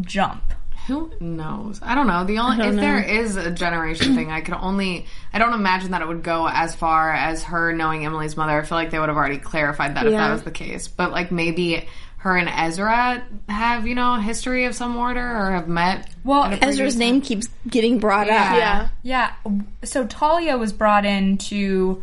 [0.00, 0.42] jump
[0.86, 1.80] Who knows?
[1.82, 2.22] I don't know.
[2.24, 6.00] The only if there is a generation thing, I could only I don't imagine that
[6.02, 8.52] it would go as far as her knowing Emily's mother.
[8.52, 10.86] I feel like they would have already clarified that if that was the case.
[10.86, 11.88] But like maybe
[12.26, 16.08] her and Ezra have, you know, a history of some order or have met.
[16.24, 16.98] well at a previous Ezra's time.
[16.98, 18.42] name keeps getting brought Yeah.
[18.42, 18.90] up.
[19.04, 19.32] Yeah.
[19.46, 19.52] Yeah.
[19.84, 22.02] So Talia was brought in to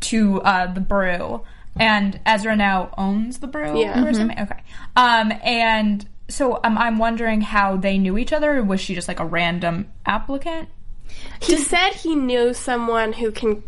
[0.00, 1.42] to uh, the brew,
[1.76, 4.04] and Ezra now owns the brew Yeah.
[4.04, 4.38] or something.
[4.40, 4.62] Okay.
[4.96, 8.62] Um, and so um, I'm wondering how they knew each other.
[8.62, 10.68] Was she just like a random applicant?
[11.40, 13.62] He said he knew someone who can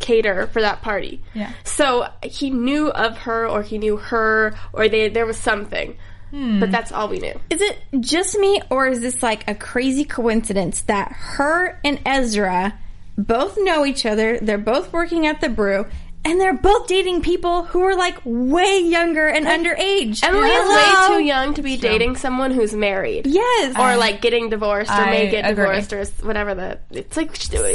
[0.00, 1.22] cater for that party.
[1.34, 1.52] Yeah.
[1.64, 5.96] So he knew of her, or he knew her, or they there was something.
[6.30, 6.60] Hmm.
[6.60, 7.38] But that's all we knew.
[7.50, 12.78] Is it just me, or is this like a crazy coincidence that her and Ezra
[13.18, 14.38] both know each other?
[14.38, 15.86] They're both working at the brew,
[16.24, 20.22] and they're both dating people who are like way younger and underage.
[20.22, 23.26] Emily is way too young to be dating someone who's married.
[23.26, 23.74] Yes.
[23.78, 25.64] Or like getting divorced, or I may get agree.
[25.64, 26.78] divorced, or whatever the.
[26.90, 27.30] It's like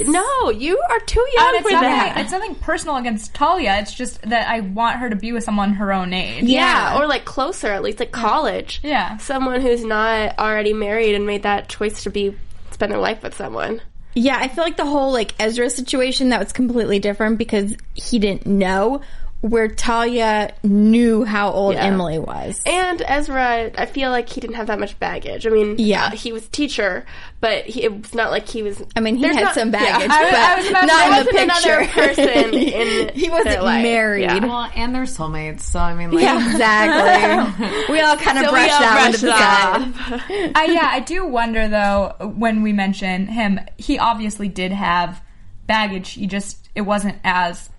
[0.08, 2.17] no, you are too oh, young And it's for nothing, that.
[2.17, 3.77] it's nothing personal against Talia.
[3.79, 6.43] It's just that I want her to be with someone her own age.
[6.43, 8.79] yeah, or like closer, at least like college.
[8.84, 9.17] Yeah.
[9.17, 12.36] someone who's not already married and made that choice to be
[12.71, 13.81] spend their life with someone.
[14.15, 18.17] Yeah, I feel like the whole like Ezra situation that was completely different because he
[18.17, 19.01] didn't know
[19.49, 21.84] where Talia knew how old Yeah.
[21.86, 22.60] Emily was.
[22.65, 25.45] And Ezra, I feel like he didn't have that much baggage.
[25.45, 26.05] I mean, Yeah.
[26.05, 27.05] uh, he was teacher,
[27.41, 28.81] but he, it was not like he was.
[28.95, 29.99] I mean, he had not- some yeah.
[29.99, 31.79] baggage, I was- but I was about not say, in the picture.
[31.79, 33.84] another person in he wasn't their life.
[33.84, 34.21] married.
[34.23, 34.45] Yeah.
[34.45, 37.75] Well, and they're soulmates, so I mean, like, Yeah, exactly.
[37.93, 40.55] we all kind of So brushed that brushed one to the it side.
[40.65, 40.69] off.
[40.75, 45.21] Yeah, I do wonder though when we mention him, he obviously did have
[45.67, 46.13] baggage.
[46.13, 47.74] He just it wasn't as like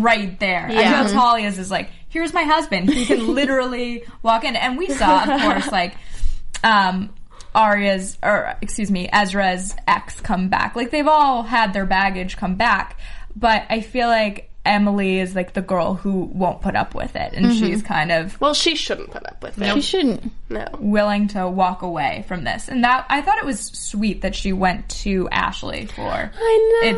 [0.00, 0.66] right there.
[0.68, 1.02] I Yeah.
[1.02, 2.88] know Talia's is like, here's my husband.
[2.90, 5.94] He can literally walk in, and we saw, of course, like
[6.64, 7.10] um
[7.54, 10.74] Aria's or excuse me, Ezra's ex come back.
[10.76, 12.98] Like they've all had their baggage come back,
[13.36, 17.32] but I feel like Emily is like the girl who won't put up with it,
[17.32, 19.74] and she's kind of Well, she shouldn't put up with it.
[19.74, 20.32] She shouldn't.
[20.48, 20.68] No.
[20.78, 22.68] willing to walk away from this.
[22.68, 26.32] And that I thought it was sweet that she went to Ashley for advice.
[26.40, 26.88] I know.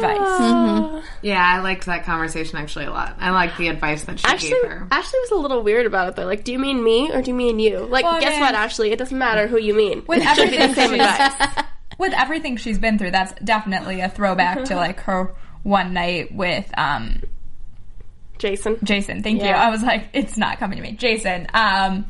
[0.97, 1.05] advice.
[1.23, 3.17] yeah, I liked that conversation actually a lot.
[3.19, 4.87] I liked the advice that she Ashley, gave her.
[4.91, 6.27] Ashley was a little weird about it though.
[6.27, 7.79] Like, do you mean me or do you mean you?
[7.79, 8.41] Like, Well, guess man.
[8.41, 8.93] what, Ashley?
[8.93, 10.05] It doesn't matter who you mean.
[10.07, 11.65] With it should be the everything same advice.
[11.99, 16.69] With everything she's been through, that's definitely a throwback to like her one night with
[16.77, 17.23] um
[18.39, 18.79] Jason.
[18.83, 19.23] Jason.
[19.23, 19.49] Thank you.
[19.49, 20.93] I was like, it's not coming to me.
[20.93, 21.47] Jason.
[21.55, 22.07] Um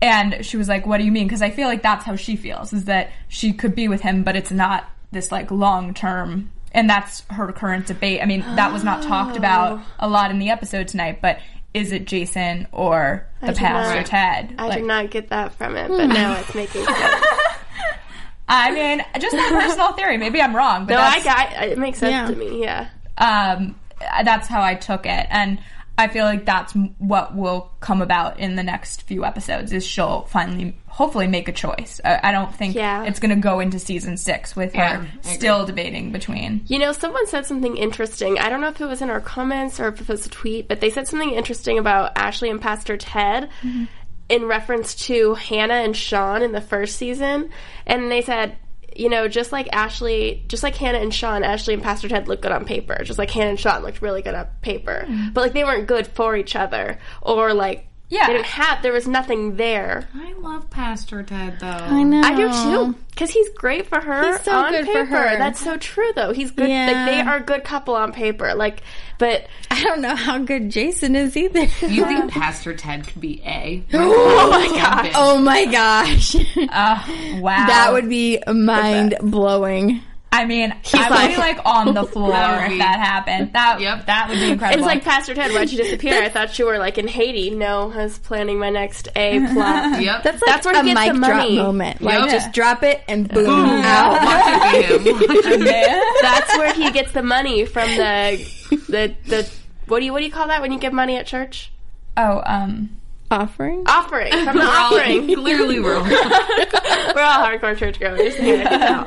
[0.00, 2.34] and she was like, "What do you mean?" Because I feel like that's how she
[2.34, 6.50] feels is that she could be with him, but it's not this like long term.
[6.72, 8.20] And that's her current debate.
[8.20, 11.38] I mean, that was not talked about a lot in the episode tonight, but
[11.74, 14.54] is it Jason or the did pastor not- Ted?
[14.58, 16.98] I Like, did not get that from it, but now it's making sense.
[18.48, 20.18] I mean, just a personal theory.
[20.18, 21.78] Maybe I'm wrong, but No, I got it.
[21.78, 22.26] Makes sense Yeah.
[22.26, 22.60] to me.
[22.62, 22.88] Yeah.
[23.18, 23.76] um,
[24.24, 25.58] that's how I took it, and
[25.98, 29.72] I feel like that's what will come about in the next few episodes.
[29.72, 32.00] Is she'll finally, hopefully, make a choice.
[32.02, 33.04] I, I don't think Yeah.
[33.04, 36.62] it's going to go into season six with Yeah, her still debating between.
[36.66, 38.38] You know, someone said something interesting.
[38.38, 40.66] I don't know if it was in our comments or if it was a tweet,
[40.66, 43.84] but they said something interesting about Ashley and Pastor Ted mm-hmm.
[44.30, 47.50] in reference to Hanna and Sean in the first season.
[47.86, 48.56] And they said,
[48.96, 52.42] you know, just like Ashley, just like Hanna and Sean, Ashley and Pastor Ted looked
[52.42, 53.02] good on paper.
[53.04, 55.04] Just like Hanna and Sean looked really good on paper.
[55.08, 55.30] Mm-hmm.
[55.32, 56.98] But like they weren't good for each other.
[57.22, 58.26] Or like, Yeah.
[58.26, 60.08] they didn't have, there was nothing there.
[60.14, 61.66] I love Pastor Ted though.
[61.68, 62.20] I know.
[62.22, 64.32] I do too, because he's great for her.
[64.32, 65.06] He's so on good for paper.
[65.06, 65.38] her.
[65.38, 66.32] That's so true, though.
[66.32, 66.68] He's good.
[66.68, 66.86] Yeah.
[66.86, 68.54] Like they are a good couple on paper.
[68.54, 68.82] Like,
[69.22, 71.60] but I don't know how good Jason is either.
[71.86, 73.84] You think Pastor Ted could be A?
[73.92, 76.34] oh my god, oh my gosh.
[76.34, 80.02] Uh, wow, that would be mind blowing.
[80.34, 83.52] I mean, I would be like on the floor That if that happened.
[83.52, 84.06] That Yep.
[84.06, 84.78] that would be incredible.
[84.82, 85.52] It's like Pastor Ted.
[85.52, 86.22] Why'd you disappear?
[86.22, 87.50] I thought you were like in Haiti.
[87.50, 90.00] No, I was planning my next A plot.
[90.00, 90.22] Yep.
[90.22, 91.56] That's like That's where a he gets mic the drop money.
[91.56, 92.00] moment.
[92.00, 92.30] Like Yep.
[92.30, 93.46] just drop it and boom,
[93.84, 94.12] out.
[94.24, 95.16] Watch it be him.
[95.20, 98.50] Watch it be- That's where he gets the money from the
[98.88, 99.50] the the.
[99.86, 101.70] What do you what do you call that when you give money at church?
[102.16, 102.88] oh, um,
[103.32, 103.84] Offering.
[103.86, 105.34] Offering from the We're all- offering.
[105.34, 106.04] Clearly, we're all-
[107.14, 108.62] We're all hardcore churchgoers here.
[108.70, 109.04] No.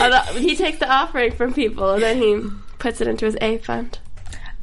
[0.00, 2.40] Uh, the- he takes the offering from people and then he
[2.78, 3.98] puts it into his A fund.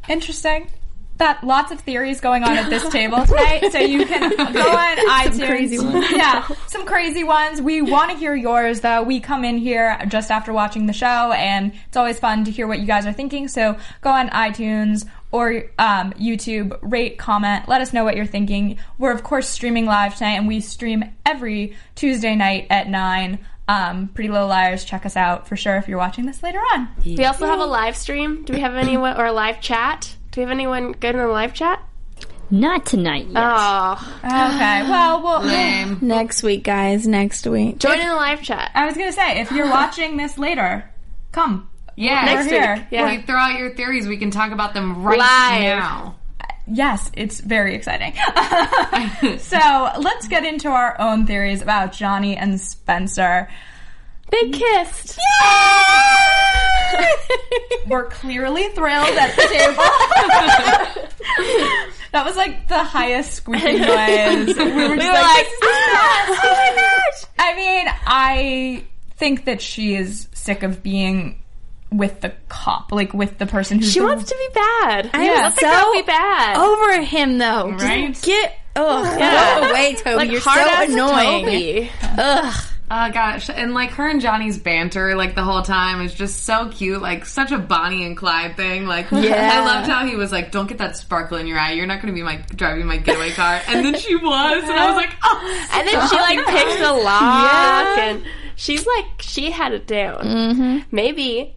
[0.08, 0.70] interesting.
[1.18, 4.38] That lots of theories going on at this table tonight, so you can go
[4.72, 5.46] on iTunes.
[5.48, 6.06] crazy ones.
[6.12, 7.62] Yeah, some crazy ones.
[7.62, 9.04] We want to hear yours, though.
[9.04, 12.68] We come in here just after watching the show, and it's always fun to hear
[12.68, 13.50] what you guys are thinking.
[13.50, 18.78] So go on iTunes or um, YouTube, rate, comment, let us know what you're thinking.
[18.98, 23.40] We're of course streaming live tonight, and we stream every Tuesday night at nine.
[23.68, 26.88] Um, Pretty Little Liars, check us out for sure if you're watching this later on.
[27.06, 28.44] We also have a live stream.
[28.44, 30.16] Do we have anyone or a live chat?
[30.32, 31.84] Do we have anyone good in the live chat?
[32.50, 33.38] Not tonight yet.
[33.38, 36.00] Oh, Okay, well, we'll, we'll Lame.
[36.02, 37.06] Next week, guys.
[37.08, 37.78] Next week.
[37.78, 38.72] join in the live chat.
[38.74, 40.90] I was gonna say, if you're watching this later,
[41.32, 41.69] come.
[42.00, 42.24] Yeah.
[42.24, 42.76] Next We're here.
[42.78, 42.86] week.
[42.92, 43.12] Yeah.
[43.12, 44.08] You throw out your theories.
[44.08, 45.80] We can talk about them right Live.
[45.80, 46.16] now.
[46.72, 48.14] Yes, it's very exciting.
[49.40, 53.50] so let's get into our own theories about Johnny and Spencer.
[54.32, 55.20] They kissed.
[57.88, 59.76] We're clearly thrilled at the table.
[62.12, 63.90] that was like the highest squeaking noise.
[63.90, 64.08] We
[64.46, 66.46] were just We were like, like, ah, "This is the best.
[66.46, 67.26] oh my gosh.
[67.40, 68.84] I mean, I
[69.18, 71.39] think that she is sick of being
[71.92, 75.10] with the cop, like with the person who She wants to be bad.
[75.14, 75.32] I Yeah.
[75.32, 76.58] am Let the be bad.
[76.58, 77.72] over him though.
[77.72, 78.22] Just Right?
[78.22, 79.60] get oh Yeah.
[79.62, 80.16] go away, Toby.
[80.16, 81.46] like You're hard so ass annoying.
[81.46, 81.92] Toby.
[82.18, 82.54] Ugh.
[82.92, 86.70] Oh gosh, and like her and Johnny's banter, like the whole time, is just so
[86.70, 87.00] cute.
[87.02, 88.88] Like such a Bonnie and Clyde thing.
[88.88, 89.52] Like Yeah.
[89.62, 91.74] I loved how he was like, "Don't get that sparkle in your eye.
[91.74, 94.72] You're not going to be my driving my getaway car." And then she was, and
[94.72, 98.24] I was like, "Oh." And then she like picked the lock, and
[98.56, 100.24] she's like, she had it down.
[100.24, 100.78] Mm-hmm.
[100.92, 101.56] Maybe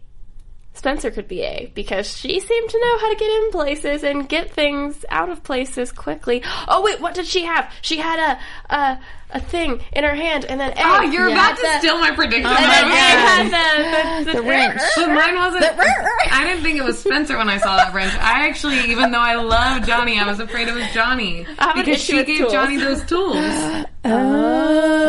[0.83, 4.27] Spencer could be A because she seemed to know how to get in places and
[4.27, 6.43] get things out of places quickly.
[6.67, 7.71] Oh wait, what did she have?
[7.81, 10.75] She had a a, a thing in her hand, and then A.
[10.79, 11.35] Oh, you're Yeah.
[11.35, 12.47] about to The- steal my prediction.
[12.47, 14.81] and then I A had gonna- the the, the, wrench.
[14.97, 15.63] But mine wasn't.
[15.79, 18.13] I didn't think it was Spencer when I saw that wrench.
[18.15, 21.75] I actually, even though I love Johnny, I was afraid it was Johnny I have
[21.77, 22.51] an because issue she with gave tools.
[22.51, 23.37] Johnny those tools.
[24.05, 25.02] Oh.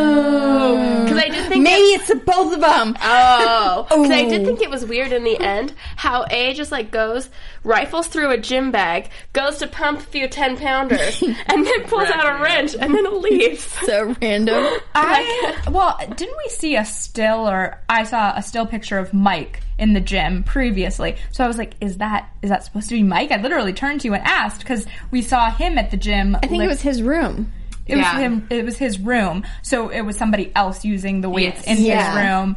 [1.54, 2.96] Because I did think Maybe it- it's the both of them.
[3.02, 6.90] Oh, because I did think it was weird in the end how A just like
[6.90, 7.28] goes,
[7.62, 12.08] rifles through a gym bag, goes to pump a few ten pounders, and then pulls
[12.10, 13.62] out a wrench and then leaves.
[13.62, 14.78] So random.
[14.94, 19.60] I well, didn't we see a still or I saw a still picture of Mike
[19.78, 21.16] in the gym previously.
[21.32, 23.30] So I was like, is that is that supposed to be Mike?
[23.32, 26.36] I literally turned to you and asked because we saw him at the gym.
[26.42, 27.52] I think it was his room.
[27.86, 28.46] It was him.
[28.50, 29.44] It was his room.
[29.62, 31.78] So it was somebody else using the weights Yes.
[31.78, 32.06] in Yeah.
[32.06, 32.56] his room.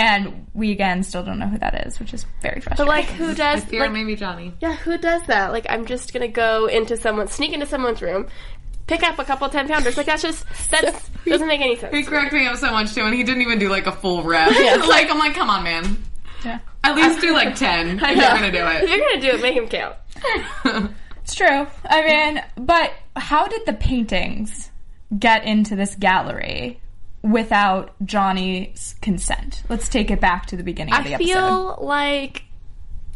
[0.00, 2.86] And we again still don't know who that is, which is very frustrating.
[2.86, 3.64] But like, who I does?
[3.64, 4.52] fear Like, maybe Johnny.
[4.60, 5.50] yeah, who does that?
[5.50, 8.28] Like, I'm just gonna go into someone, sneak into someone's room,
[8.86, 9.96] pick up a couple ten pounders.
[9.96, 10.84] Like that's just that
[11.26, 11.92] doesn't make any sense.
[11.92, 14.22] He cracked me up so much too, and he didn't even do like a full
[14.22, 14.50] rep.
[14.86, 15.96] like I'm like, come on, man.
[16.44, 16.60] Yeah.
[16.84, 17.98] At least do like ten.
[18.00, 18.88] If you're gonna do If it.
[18.88, 19.96] you're gonna do it, make him count.
[21.24, 21.66] It's true.
[21.84, 24.67] I mean, but how did the paintings
[25.16, 26.80] get into this gallery
[27.22, 29.62] without Johnny's consent?
[29.68, 31.30] Let's take it back to the beginning of the episode.
[31.32, 32.44] I feel like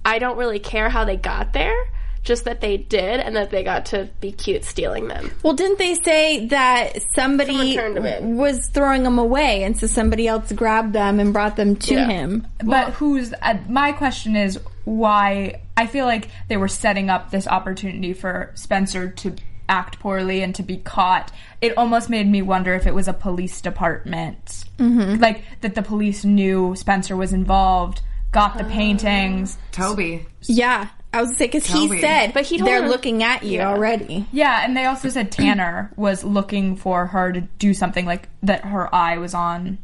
[0.05, 1.77] I don't really care how they got there,
[2.25, 5.31] just that they did and that they got to be cute stealing them.
[5.43, 8.37] Well, didn't they say that somebody Someone turned him in.
[8.37, 12.07] was throwing them away, and so somebody else grabbed them and brought them to Yeah.
[12.07, 12.47] him?
[12.65, 17.47] but who's uh, my question is why I feel like they were setting up this
[17.47, 19.35] opportunity for Spencer to
[19.73, 21.33] act poorly and to be caught.
[21.63, 25.21] It almost made me wonder if it was a police department, Mm-hmm.
[25.21, 28.01] like that the police knew Spencer was involved,
[28.33, 29.57] got the paintings.
[29.71, 30.27] Toby.
[30.43, 33.61] Yeah, I was say because he said, But he told they're her- looking at you
[33.61, 34.27] already.
[34.33, 38.65] Yeah, and they also said Tanner was looking for her to do something like that
[38.65, 39.79] her eye was on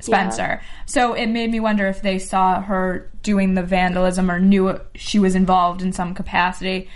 [0.00, 0.60] Spencer.
[0.86, 5.18] So it made me wonder if they saw her doing the vandalism or knew she
[5.18, 6.90] was involved in some capacity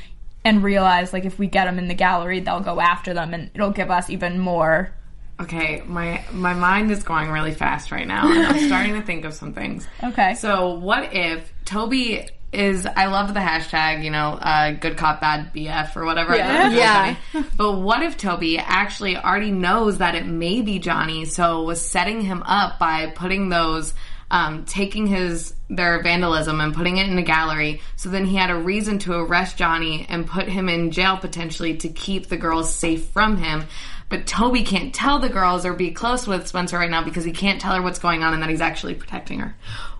[0.48, 3.50] and realized like if we get them in the gallery they'll go after them and
[3.54, 4.92] it'll give us even more
[5.40, 9.24] Okay, my my mind is going really fast right now, and I'm starting to think
[9.24, 9.86] of some things.
[10.02, 10.34] Okay.
[10.34, 12.86] So what if Toby is?
[12.86, 16.32] I love the hashtag, you know, uh, good cop bad BF or whatever.
[16.32, 17.14] I thought it was really Yeah.
[17.32, 17.46] funny.
[17.56, 22.20] But what if Toby actually already knows that it may be Johnny, so was setting
[22.22, 23.94] him up by putting those
[24.30, 27.80] um, taking his their vandalism and putting it in a gallery.
[27.96, 31.76] So then he had a reason to arrest Johnny and put him in jail potentially
[31.78, 33.64] to keep the girls safe from him.
[34.08, 37.32] But Toby can't tell the girls or be close with Spencer right now because he
[37.32, 39.54] can't tell her what's going on and that he's actually protecting her.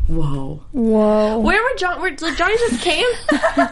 [0.09, 0.63] Whoa.
[0.73, 1.39] Whoa.
[1.39, 2.01] Where would John?
[2.01, 3.07] Where like, Johnny just came?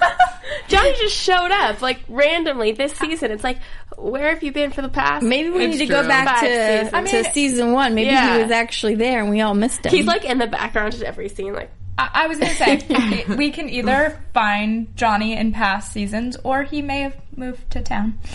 [0.68, 3.30] Johnny just showed up like randomly this season.
[3.30, 3.59] It's like,
[3.97, 5.24] where have you been for the past?
[5.24, 6.93] Maybe we need to go back to, seasons.
[6.93, 7.95] I to season one.
[7.95, 8.37] Maybe Yeah.
[8.37, 9.93] he was actually there and we all missed him.
[9.93, 11.55] He's like in the background to every scene.
[11.55, 16.62] Like, I, I was gonna say we can either find Johnny in past seasons, or
[16.62, 18.18] he may have moved to town.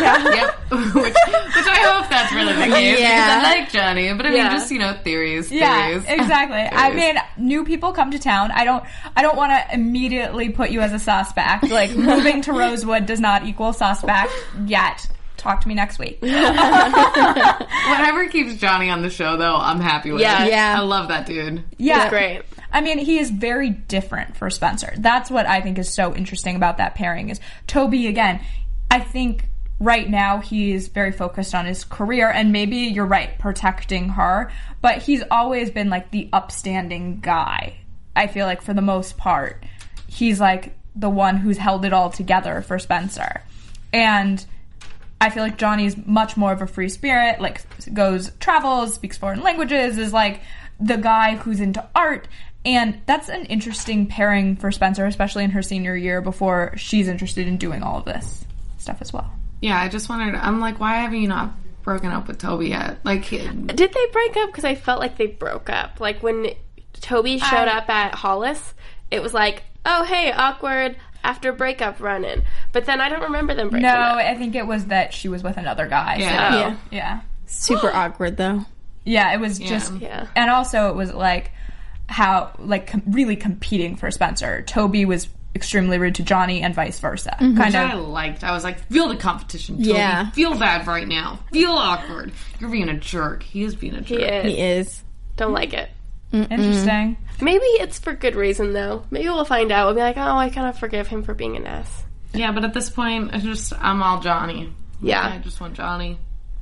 [0.00, 0.54] Yep.
[0.70, 3.40] which, which I hope that's really the case Yeah.
[3.40, 4.12] because I like Johnny.
[4.14, 4.52] But I mean, Yeah.
[4.52, 5.50] just, you know, theories.
[5.52, 6.04] Yeah, theories.
[6.08, 6.58] exactly.
[6.58, 8.50] I mean, new people come to town.
[8.52, 8.82] I don't.
[9.16, 11.68] I don't want to immediately put you as a suspect.
[11.70, 14.32] Like moving to Rosewood does not equal suspect
[14.66, 15.06] yet.
[15.36, 16.18] Talk to me next week.
[16.22, 20.20] Whatever keeps Johnny on the show, though, I'm happy with.
[20.20, 20.46] Yeah.
[20.46, 20.74] Yeah.
[20.78, 21.64] I love that dude.
[21.78, 22.42] Yeah, great.
[22.72, 24.92] I mean, he is very different for Spencer.
[24.96, 27.30] That's what I think is so interesting about that pairing.
[27.30, 28.40] Is Toby again?
[28.90, 29.48] I think
[29.78, 34.52] right now he's very focused on his career, and maybe you're right, protecting her.
[34.82, 37.78] But he's always been like the upstanding guy.
[38.14, 39.64] I feel like for the most part,
[40.06, 43.42] he's like the one who's held it all together for Spencer,
[43.92, 44.44] and.
[45.22, 47.60] I feel like Johnny's much more of a free spirit, like
[47.92, 50.40] goes travels, speaks foreign languages, is like
[50.80, 52.26] the guy who's into art.
[52.64, 57.48] And that's an interesting pairing for Spencer, especially in her senior year before she's interested
[57.48, 58.44] in doing all of this
[58.78, 59.30] stuff as well.
[59.62, 60.34] Yeah, I just wondered.
[60.34, 61.52] I'm like, why haven't you not
[61.82, 62.98] broken up with Toby yet?
[63.04, 64.50] Like, did they break up?
[64.50, 66.00] Because I felt like they broke up.
[66.00, 66.48] Like when
[67.00, 68.74] Toby showed I- up at Hollis,
[69.10, 72.42] it was like, oh hey, awkward after breakup running.
[72.72, 74.16] But then I don't remember them breaking No, up.
[74.16, 76.16] No, I think it was that she was with another guy.
[76.18, 76.54] so- Yeah.
[76.58, 76.76] yeah.
[76.90, 77.20] yeah.
[77.46, 78.64] Super awkward though.
[79.04, 80.26] Yeah, it was just, Yeah.
[80.36, 81.52] and also it was like
[82.10, 84.62] how, like, com- really competing for Spencer.
[84.62, 87.36] Toby was extremely rude to Johnny and vice versa.
[87.40, 87.56] Mm-hmm.
[87.56, 88.44] Kind which I liked.
[88.44, 89.90] I was like, feel the competition, Toby.
[89.90, 90.30] Yeah.
[90.30, 91.40] Feel bad right now.
[91.52, 92.32] Feel awkward.
[92.58, 93.42] You're being a jerk.
[93.42, 94.18] He is being a jerk.
[94.18, 94.44] He is.
[94.44, 95.04] He is.
[95.36, 95.88] Don't like it.
[96.32, 97.16] Interesting.
[97.40, 99.04] Maybe it's for good reason though.
[99.10, 99.86] Maybe we'll find out.
[99.86, 102.04] We'll be like, oh, I kind of forgive him for being an ass.
[102.32, 104.72] Yeah, but at this point, I just I'm all Johnny.
[105.00, 105.26] Yeah.
[105.26, 106.18] I just want Johnny.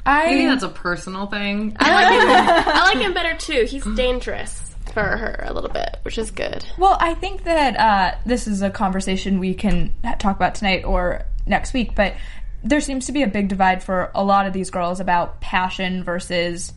[0.07, 1.77] I Maybe that's a personal thing.
[1.79, 2.75] I like him.
[2.75, 3.67] I like him better too.
[3.69, 4.68] He's dangerous
[4.99, 6.65] for her a little bit, which is good.
[6.77, 11.25] Well, I think that uh, this is a conversation we can talk about tonight or
[11.47, 12.15] next week, but
[12.63, 16.03] there seems to be a big divide for a lot of these girls about passion
[16.03, 16.73] versus,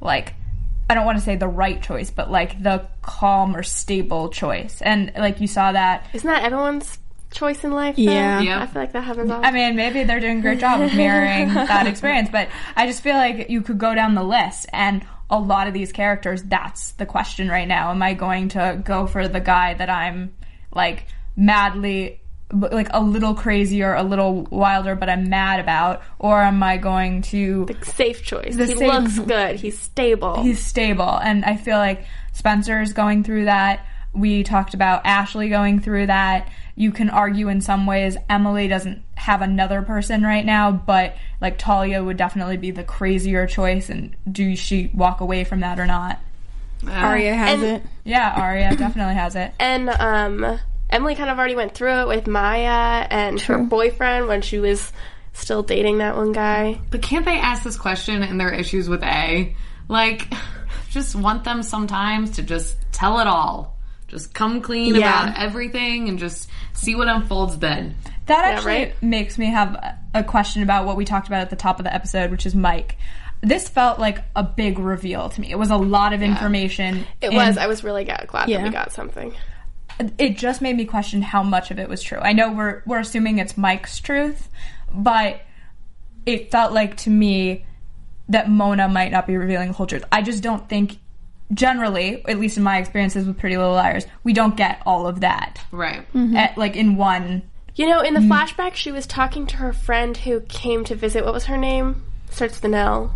[0.00, 0.34] like,
[0.88, 4.80] I don't want to say the right choice, but like the calm or stable choice.
[4.80, 6.08] And like you saw that.
[6.12, 6.98] Isn't that everyone's
[7.32, 7.96] choice in life?
[7.96, 8.02] Though?
[8.02, 8.40] Yeah.
[8.40, 8.60] Yep.
[8.60, 9.30] I feel like that happens.
[9.32, 12.86] All I mean, maybe they're doing a great job of mirroring that experience, but I
[12.86, 16.42] just feel like you could go down the list and a lot of these characters,
[16.42, 17.90] that's the question right now.
[17.90, 20.34] Am I going to go for the guy that I'm
[20.74, 22.20] like madly,
[22.52, 26.02] like a little crazy or a little wilder, but I'm mad about?
[26.18, 28.56] Or am I going to safe choice.
[28.56, 29.56] The he safe- looks good.
[29.56, 30.42] He's stable.
[30.42, 31.18] he's stable.
[31.18, 33.84] And I feel like Spencer is going through that.
[34.16, 36.48] We talked about Ashley going through that.
[36.74, 41.58] You can argue in some ways Emily doesn't have another person right now, but like
[41.58, 43.88] Talia would definitely be the crazier choice.
[43.90, 46.18] And do she walk away from that or not?
[46.88, 47.82] Aria has And- it.
[48.04, 49.52] Yeah, Aria definitely has it.
[49.58, 50.58] and um,
[50.90, 54.92] Emily kind of already went through it with Maya and her boyfriend when she was
[55.32, 56.80] still dating that one guy.
[56.90, 59.54] But can't they ask this question in their issues with A?
[59.88, 60.32] Like,
[60.90, 63.75] just want them sometimes to just tell it all.
[64.08, 65.24] Just come clean Yeah.
[65.24, 67.96] about everything and just see what unfolds then.
[68.26, 69.02] That actually right?
[69.02, 71.84] makes me have a- a question about what we talked about at the top of
[71.84, 72.96] the episode, which is Mike.
[73.42, 75.50] This felt like a big reveal to me.
[75.50, 77.06] It was a lot of information.
[77.20, 77.58] It and- was.
[77.58, 78.58] I was really glad, glad Yeah.
[78.58, 79.32] that we got something.
[80.18, 82.18] it just made me question how much of it was true.
[82.18, 84.48] I know we're we're assuming it's Mike's truth,
[84.92, 85.40] but
[86.26, 87.64] it felt like to me
[88.28, 90.04] that Mona might not be revealing the whole truth.
[90.12, 90.98] I just don't think
[91.52, 95.20] generally, at least in my experiences with Pretty Little Liars, we don't get all of
[95.20, 95.60] that.
[95.70, 96.00] Right.
[96.12, 96.36] Mm-hmm.
[96.36, 97.42] At, like in one
[97.76, 98.32] You know, in the mm-hmm.
[98.32, 101.24] flashback, she was talking to her friend who came to visit.
[101.24, 102.02] What was her name?
[102.30, 103.14] Starts with an L.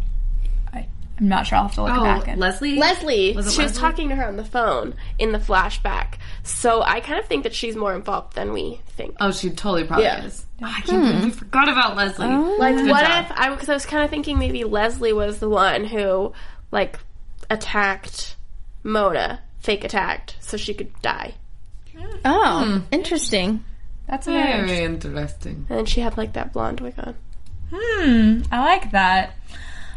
[0.72, 0.86] I,
[1.18, 1.58] I'm not sure.
[1.58, 2.28] I'll have to look Oh, back.
[2.28, 2.38] At.
[2.38, 2.76] Leslie?
[2.76, 3.32] Leslie.
[3.34, 6.14] Was it she was talking to her on the phone in the flashback.
[6.42, 9.16] So I kind of think that she's more involved than we think.
[9.20, 10.24] Oh, she totally probably Yeah.
[10.24, 10.46] is.
[10.62, 12.26] Oh, I can't believe you forgot about Leslie.
[12.28, 12.56] Oh.
[12.58, 13.24] Like, Good what job.
[13.26, 13.50] if I?
[13.50, 16.32] Because I was kind of thinking maybe Leslie was the one who,
[16.70, 16.98] like,
[17.50, 18.36] attacked
[18.82, 21.34] Mona, fake attacked, so she could die,
[22.24, 23.64] Oh, interesting.
[24.08, 25.66] That's very Very interesting.
[25.68, 27.14] and then she had like that blonde wig on.
[27.72, 29.36] Hmm, I like that.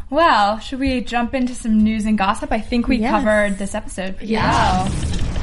[0.10, 2.52] Well, should we jump into some news and gossip?
[2.52, 3.12] I think we Yes.
[3.12, 4.22] covered this episode.
[4.22, 4.88] Yeah.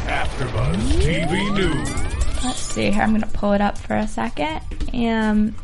[0.06, 2.44] AfterBuzz TV News.
[2.44, 3.02] Let's see here.
[3.02, 4.60] I'm going to pull it up for a second.
[4.94, 5.56] Um,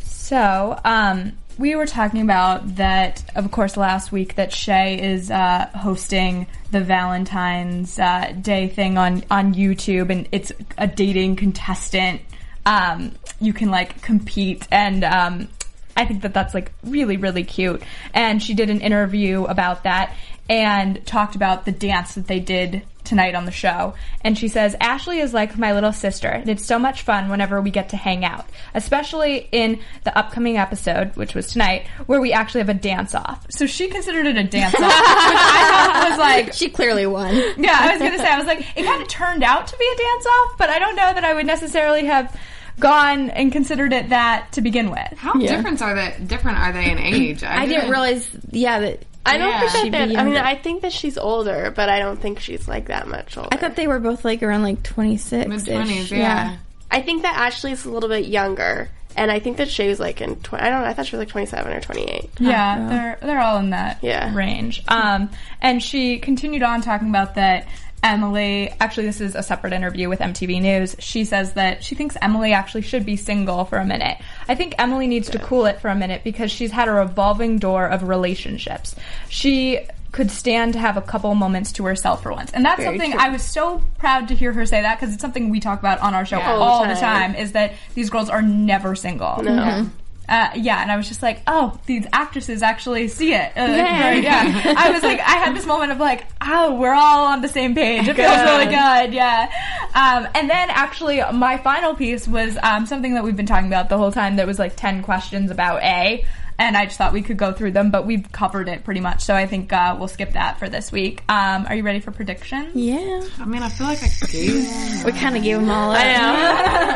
[0.00, 5.68] so, um, we were talking about that, of course, last week that Shay is uh,
[5.74, 12.22] hosting the Valentine's uh, Day thing on on YouTube, and it's a dating contestant.
[12.66, 15.48] Um, you can like compete, and um,
[15.96, 17.82] I think that that's like really really cute.
[18.12, 20.16] And she did an interview about that
[20.48, 23.94] and talked about the dance that they did tonight on the show.
[24.22, 27.60] And she says, Ashley is like my little sister, and it's so much fun whenever
[27.60, 32.32] we get to hang out, especially in the upcoming episode, which was tonight, where we
[32.32, 33.46] actually have a dance off.
[33.50, 37.34] So she considered it a dance off, which I thought was like, She clearly won.
[37.58, 39.84] yeah, I was gonna say, I was like, it kind of turned out to be
[39.92, 42.34] a dance off, but I don't know that I would necessarily have
[42.80, 45.12] gone and considered it that to begin with.
[45.18, 46.16] How different are they?
[46.26, 47.42] Different are they in age?
[47.44, 49.60] I didn't realize, yeah, that I don't Yeah.
[49.60, 50.48] think She'd that be they're, I mean, younger.
[50.48, 53.48] I think that she's older, but I don't think she's like that much older.
[53.52, 55.48] I thought they were both like around like 26.
[55.48, 56.56] Mid twenties, yeah.
[56.90, 60.36] I think that Ashley's a little bit younger, and I think that Shay's like in.
[60.40, 60.86] Tw- I don't know.
[60.86, 62.30] I thought she was like twenty seven or twenty eight.
[62.38, 64.34] Yeah, they're they're all in that Yeah.
[64.34, 64.82] range.
[64.88, 67.66] Um, and she continued on talking about that.
[68.04, 70.94] Emily, actually, this is a separate interview with MTV News.
[70.98, 74.18] She says that she thinks Emily actually should be single for a minute.
[74.46, 77.58] I think Emily needs to cool it for a minute because she's had a revolving
[77.58, 78.94] door of relationships.
[79.30, 79.80] She
[80.12, 82.52] could stand to have a couple moments to herself for once.
[82.52, 83.20] And that's Very something true.
[83.20, 85.98] I was so proud to hear her say that because it's something we talk about
[86.00, 86.52] on our show Yeah.
[86.52, 87.32] all, the the time.
[87.32, 89.42] time is that these girls are never single.
[89.42, 89.86] No.
[90.28, 93.52] Uh, yeah, and I was just like, oh, these actresses actually see it.
[93.56, 94.74] Uh, very- yeah.
[94.76, 97.74] I was like, I had this moment of like, oh, we're all on the same
[97.74, 98.08] page.
[98.08, 99.14] It feels really good.
[99.14, 99.50] Yeah.
[99.94, 103.88] Um, and then actually, my final piece was um, something that we've been talking about
[103.88, 104.36] the whole time.
[104.36, 106.24] That was like ten questions about A.
[106.58, 109.22] And I just thought we could go through them, but we've covered it pretty much.
[109.22, 111.22] So I think uh, we'll skip that for this week.
[111.28, 112.74] Um, are you ready for predictions?
[112.76, 113.22] Yeah.
[113.40, 115.04] I mean, I feel like I gave.
[115.04, 115.98] We kind of gave them all up.
[116.00, 116.12] I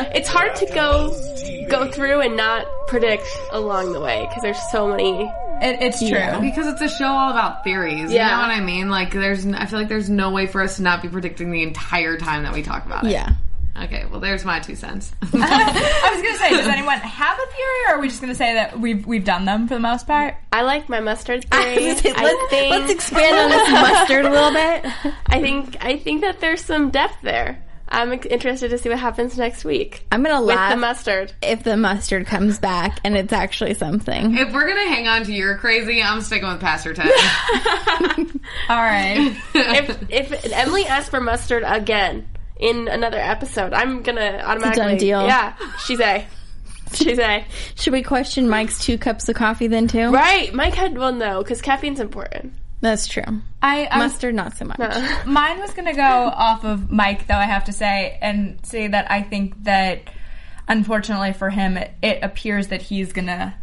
[0.04, 0.10] know.
[0.14, 1.08] it's hard to go
[1.68, 5.24] go through and not predict along the way because there's so many.
[5.60, 6.08] It, it's true.
[6.10, 6.38] Yeah.
[6.40, 8.10] Because it's a show all about theories.
[8.10, 8.28] You Yeah.
[8.30, 8.88] know what I mean?
[8.90, 11.64] Like, there's, I feel like there's no way for us to not be predicting the
[11.64, 13.10] entire time that we talk about it.
[13.10, 13.32] Yeah.
[13.84, 15.12] Okay, well, there's my two cents.
[15.22, 18.54] I was gonna say, does anyone have a theory, or are we just gonna say
[18.54, 20.34] that we've we've done them for the most part?
[20.52, 21.86] I like my mustard I theory.
[21.92, 25.14] was gonna say, I let's, think let's expand on this mustard a little bit.
[25.26, 27.62] I think I think that there's some depth there.
[27.90, 31.32] I'm interested to see what happens next week I'm gonna with laugh the mustard.
[31.40, 34.36] if the mustard comes back and it's actually something.
[34.36, 37.06] if we're gonna hang on to your crazy, I'm sticking with Pastor Ted.
[38.68, 39.34] All right.
[39.54, 45.26] if if Emily asks for mustard again in another episode, I'm gonna automatically done deal.
[45.26, 45.54] Yeah,
[45.84, 46.26] she's a.
[46.92, 47.44] She's a.
[47.74, 50.10] Should we question Mike's two cups of coffee then too?
[50.10, 52.54] Right, Mike had well no because caffeine's important.
[52.80, 53.24] That's true.
[53.60, 54.78] I, I was, Mustard, not so much.
[55.26, 59.10] mine was gonna go off of Mike, though I have to say, and say that
[59.10, 60.10] I think that
[60.68, 63.54] unfortunately for him, it, it appears that he's gonna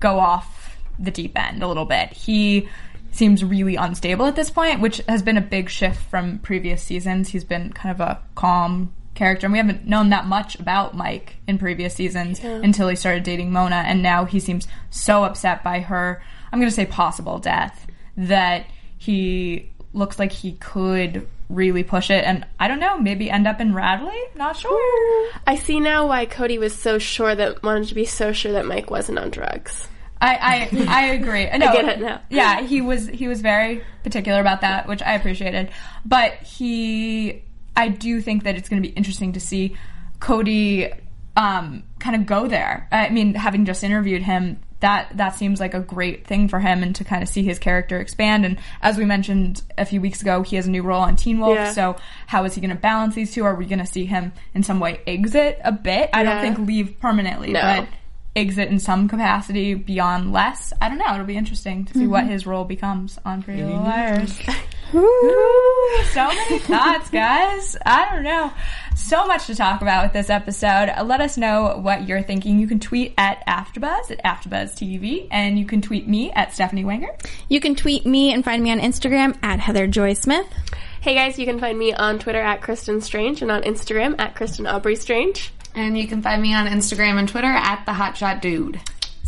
[0.00, 2.12] go off the deep end a little bit.
[2.12, 2.68] He
[3.16, 7.28] seems really unstable at this point, which has been a big shift from previous seasons.
[7.28, 11.36] He's been kind of a calm character, and we haven't known that much about Mike
[11.46, 15.80] in previous seasons until he started dating Mona, and now he seems so upset by
[15.80, 16.22] her.
[16.52, 17.86] I'm going to say possible death
[18.16, 18.66] that
[18.98, 23.60] he looks like he could really push it, and I don't know, maybe end up
[23.60, 24.20] in Radley.
[24.34, 25.30] Not sure.
[25.46, 28.66] I see now why Cody was so sure that wanted to be so sure that
[28.66, 29.88] Mike wasn't on drugs.
[30.20, 31.48] I I, I agree.
[31.58, 32.20] No, get it now.
[32.30, 35.70] Yeah, he was he was very particular about that, which I appreciated.
[36.04, 37.42] But he,
[37.76, 39.76] I do think that it's going to be interesting to see
[40.20, 40.90] Cody
[41.36, 42.88] um, kind of go there.
[42.90, 46.82] I mean, having just interviewed him, that that seems like a great thing for him,
[46.82, 48.44] and to kind of see his character expand.
[48.46, 51.38] And as we mentioned a few weeks ago, he has a new role on Teen
[51.40, 51.54] Wolf.
[51.56, 51.72] Yeah.
[51.72, 51.96] So
[52.26, 53.44] how is he going to balance these two?
[53.44, 56.10] Are we going to see him in some way exit a bit?
[56.12, 57.60] I don't think leave permanently, No.
[57.60, 57.88] but
[58.36, 60.72] exit in some capacity beyond less.
[60.80, 61.12] I don't know.
[61.14, 62.32] It'll be interesting to see what mm-hmm.
[62.32, 64.38] his role becomes on Pretty Little Liars.
[64.94, 67.76] Ooh, so many thoughts, guys.
[67.84, 68.52] I don't know.
[68.94, 70.92] So much to talk about with this episode.
[71.04, 72.60] Let us know what you're thinking.
[72.60, 77.16] You can tweet at AfterBuzz at AfterBuzzTV, and you can tweet me at Stephanie Wenger.
[77.48, 80.46] You can tweet me and find me on Instagram at Heather Joy Smith.
[81.00, 84.34] Hey guys, you can find me on Twitter at Kristen Strange and on Instagram at
[84.34, 85.52] Kristen Aubrey Strange.
[85.76, 88.80] And you can find me on Instagram and Twitter at the Hotshot Dude.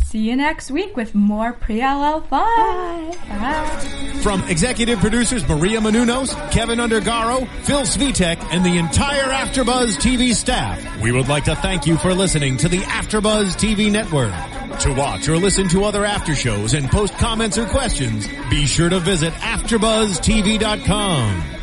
[0.09, 3.11] See you next week with more pre-LL fun.
[3.11, 4.19] Bye.
[4.23, 10.83] From executive producers Maria Menounos, Keven Undergaro, Phil Svitek, and the entire AfterBuzz TV staff,
[10.99, 14.33] we would like to thank you for listening to the AfterBuzz TV network.
[14.79, 18.89] To watch or listen to other after shows and post comments or questions, be sure
[18.89, 21.58] to visit AfterBuzzTV.com.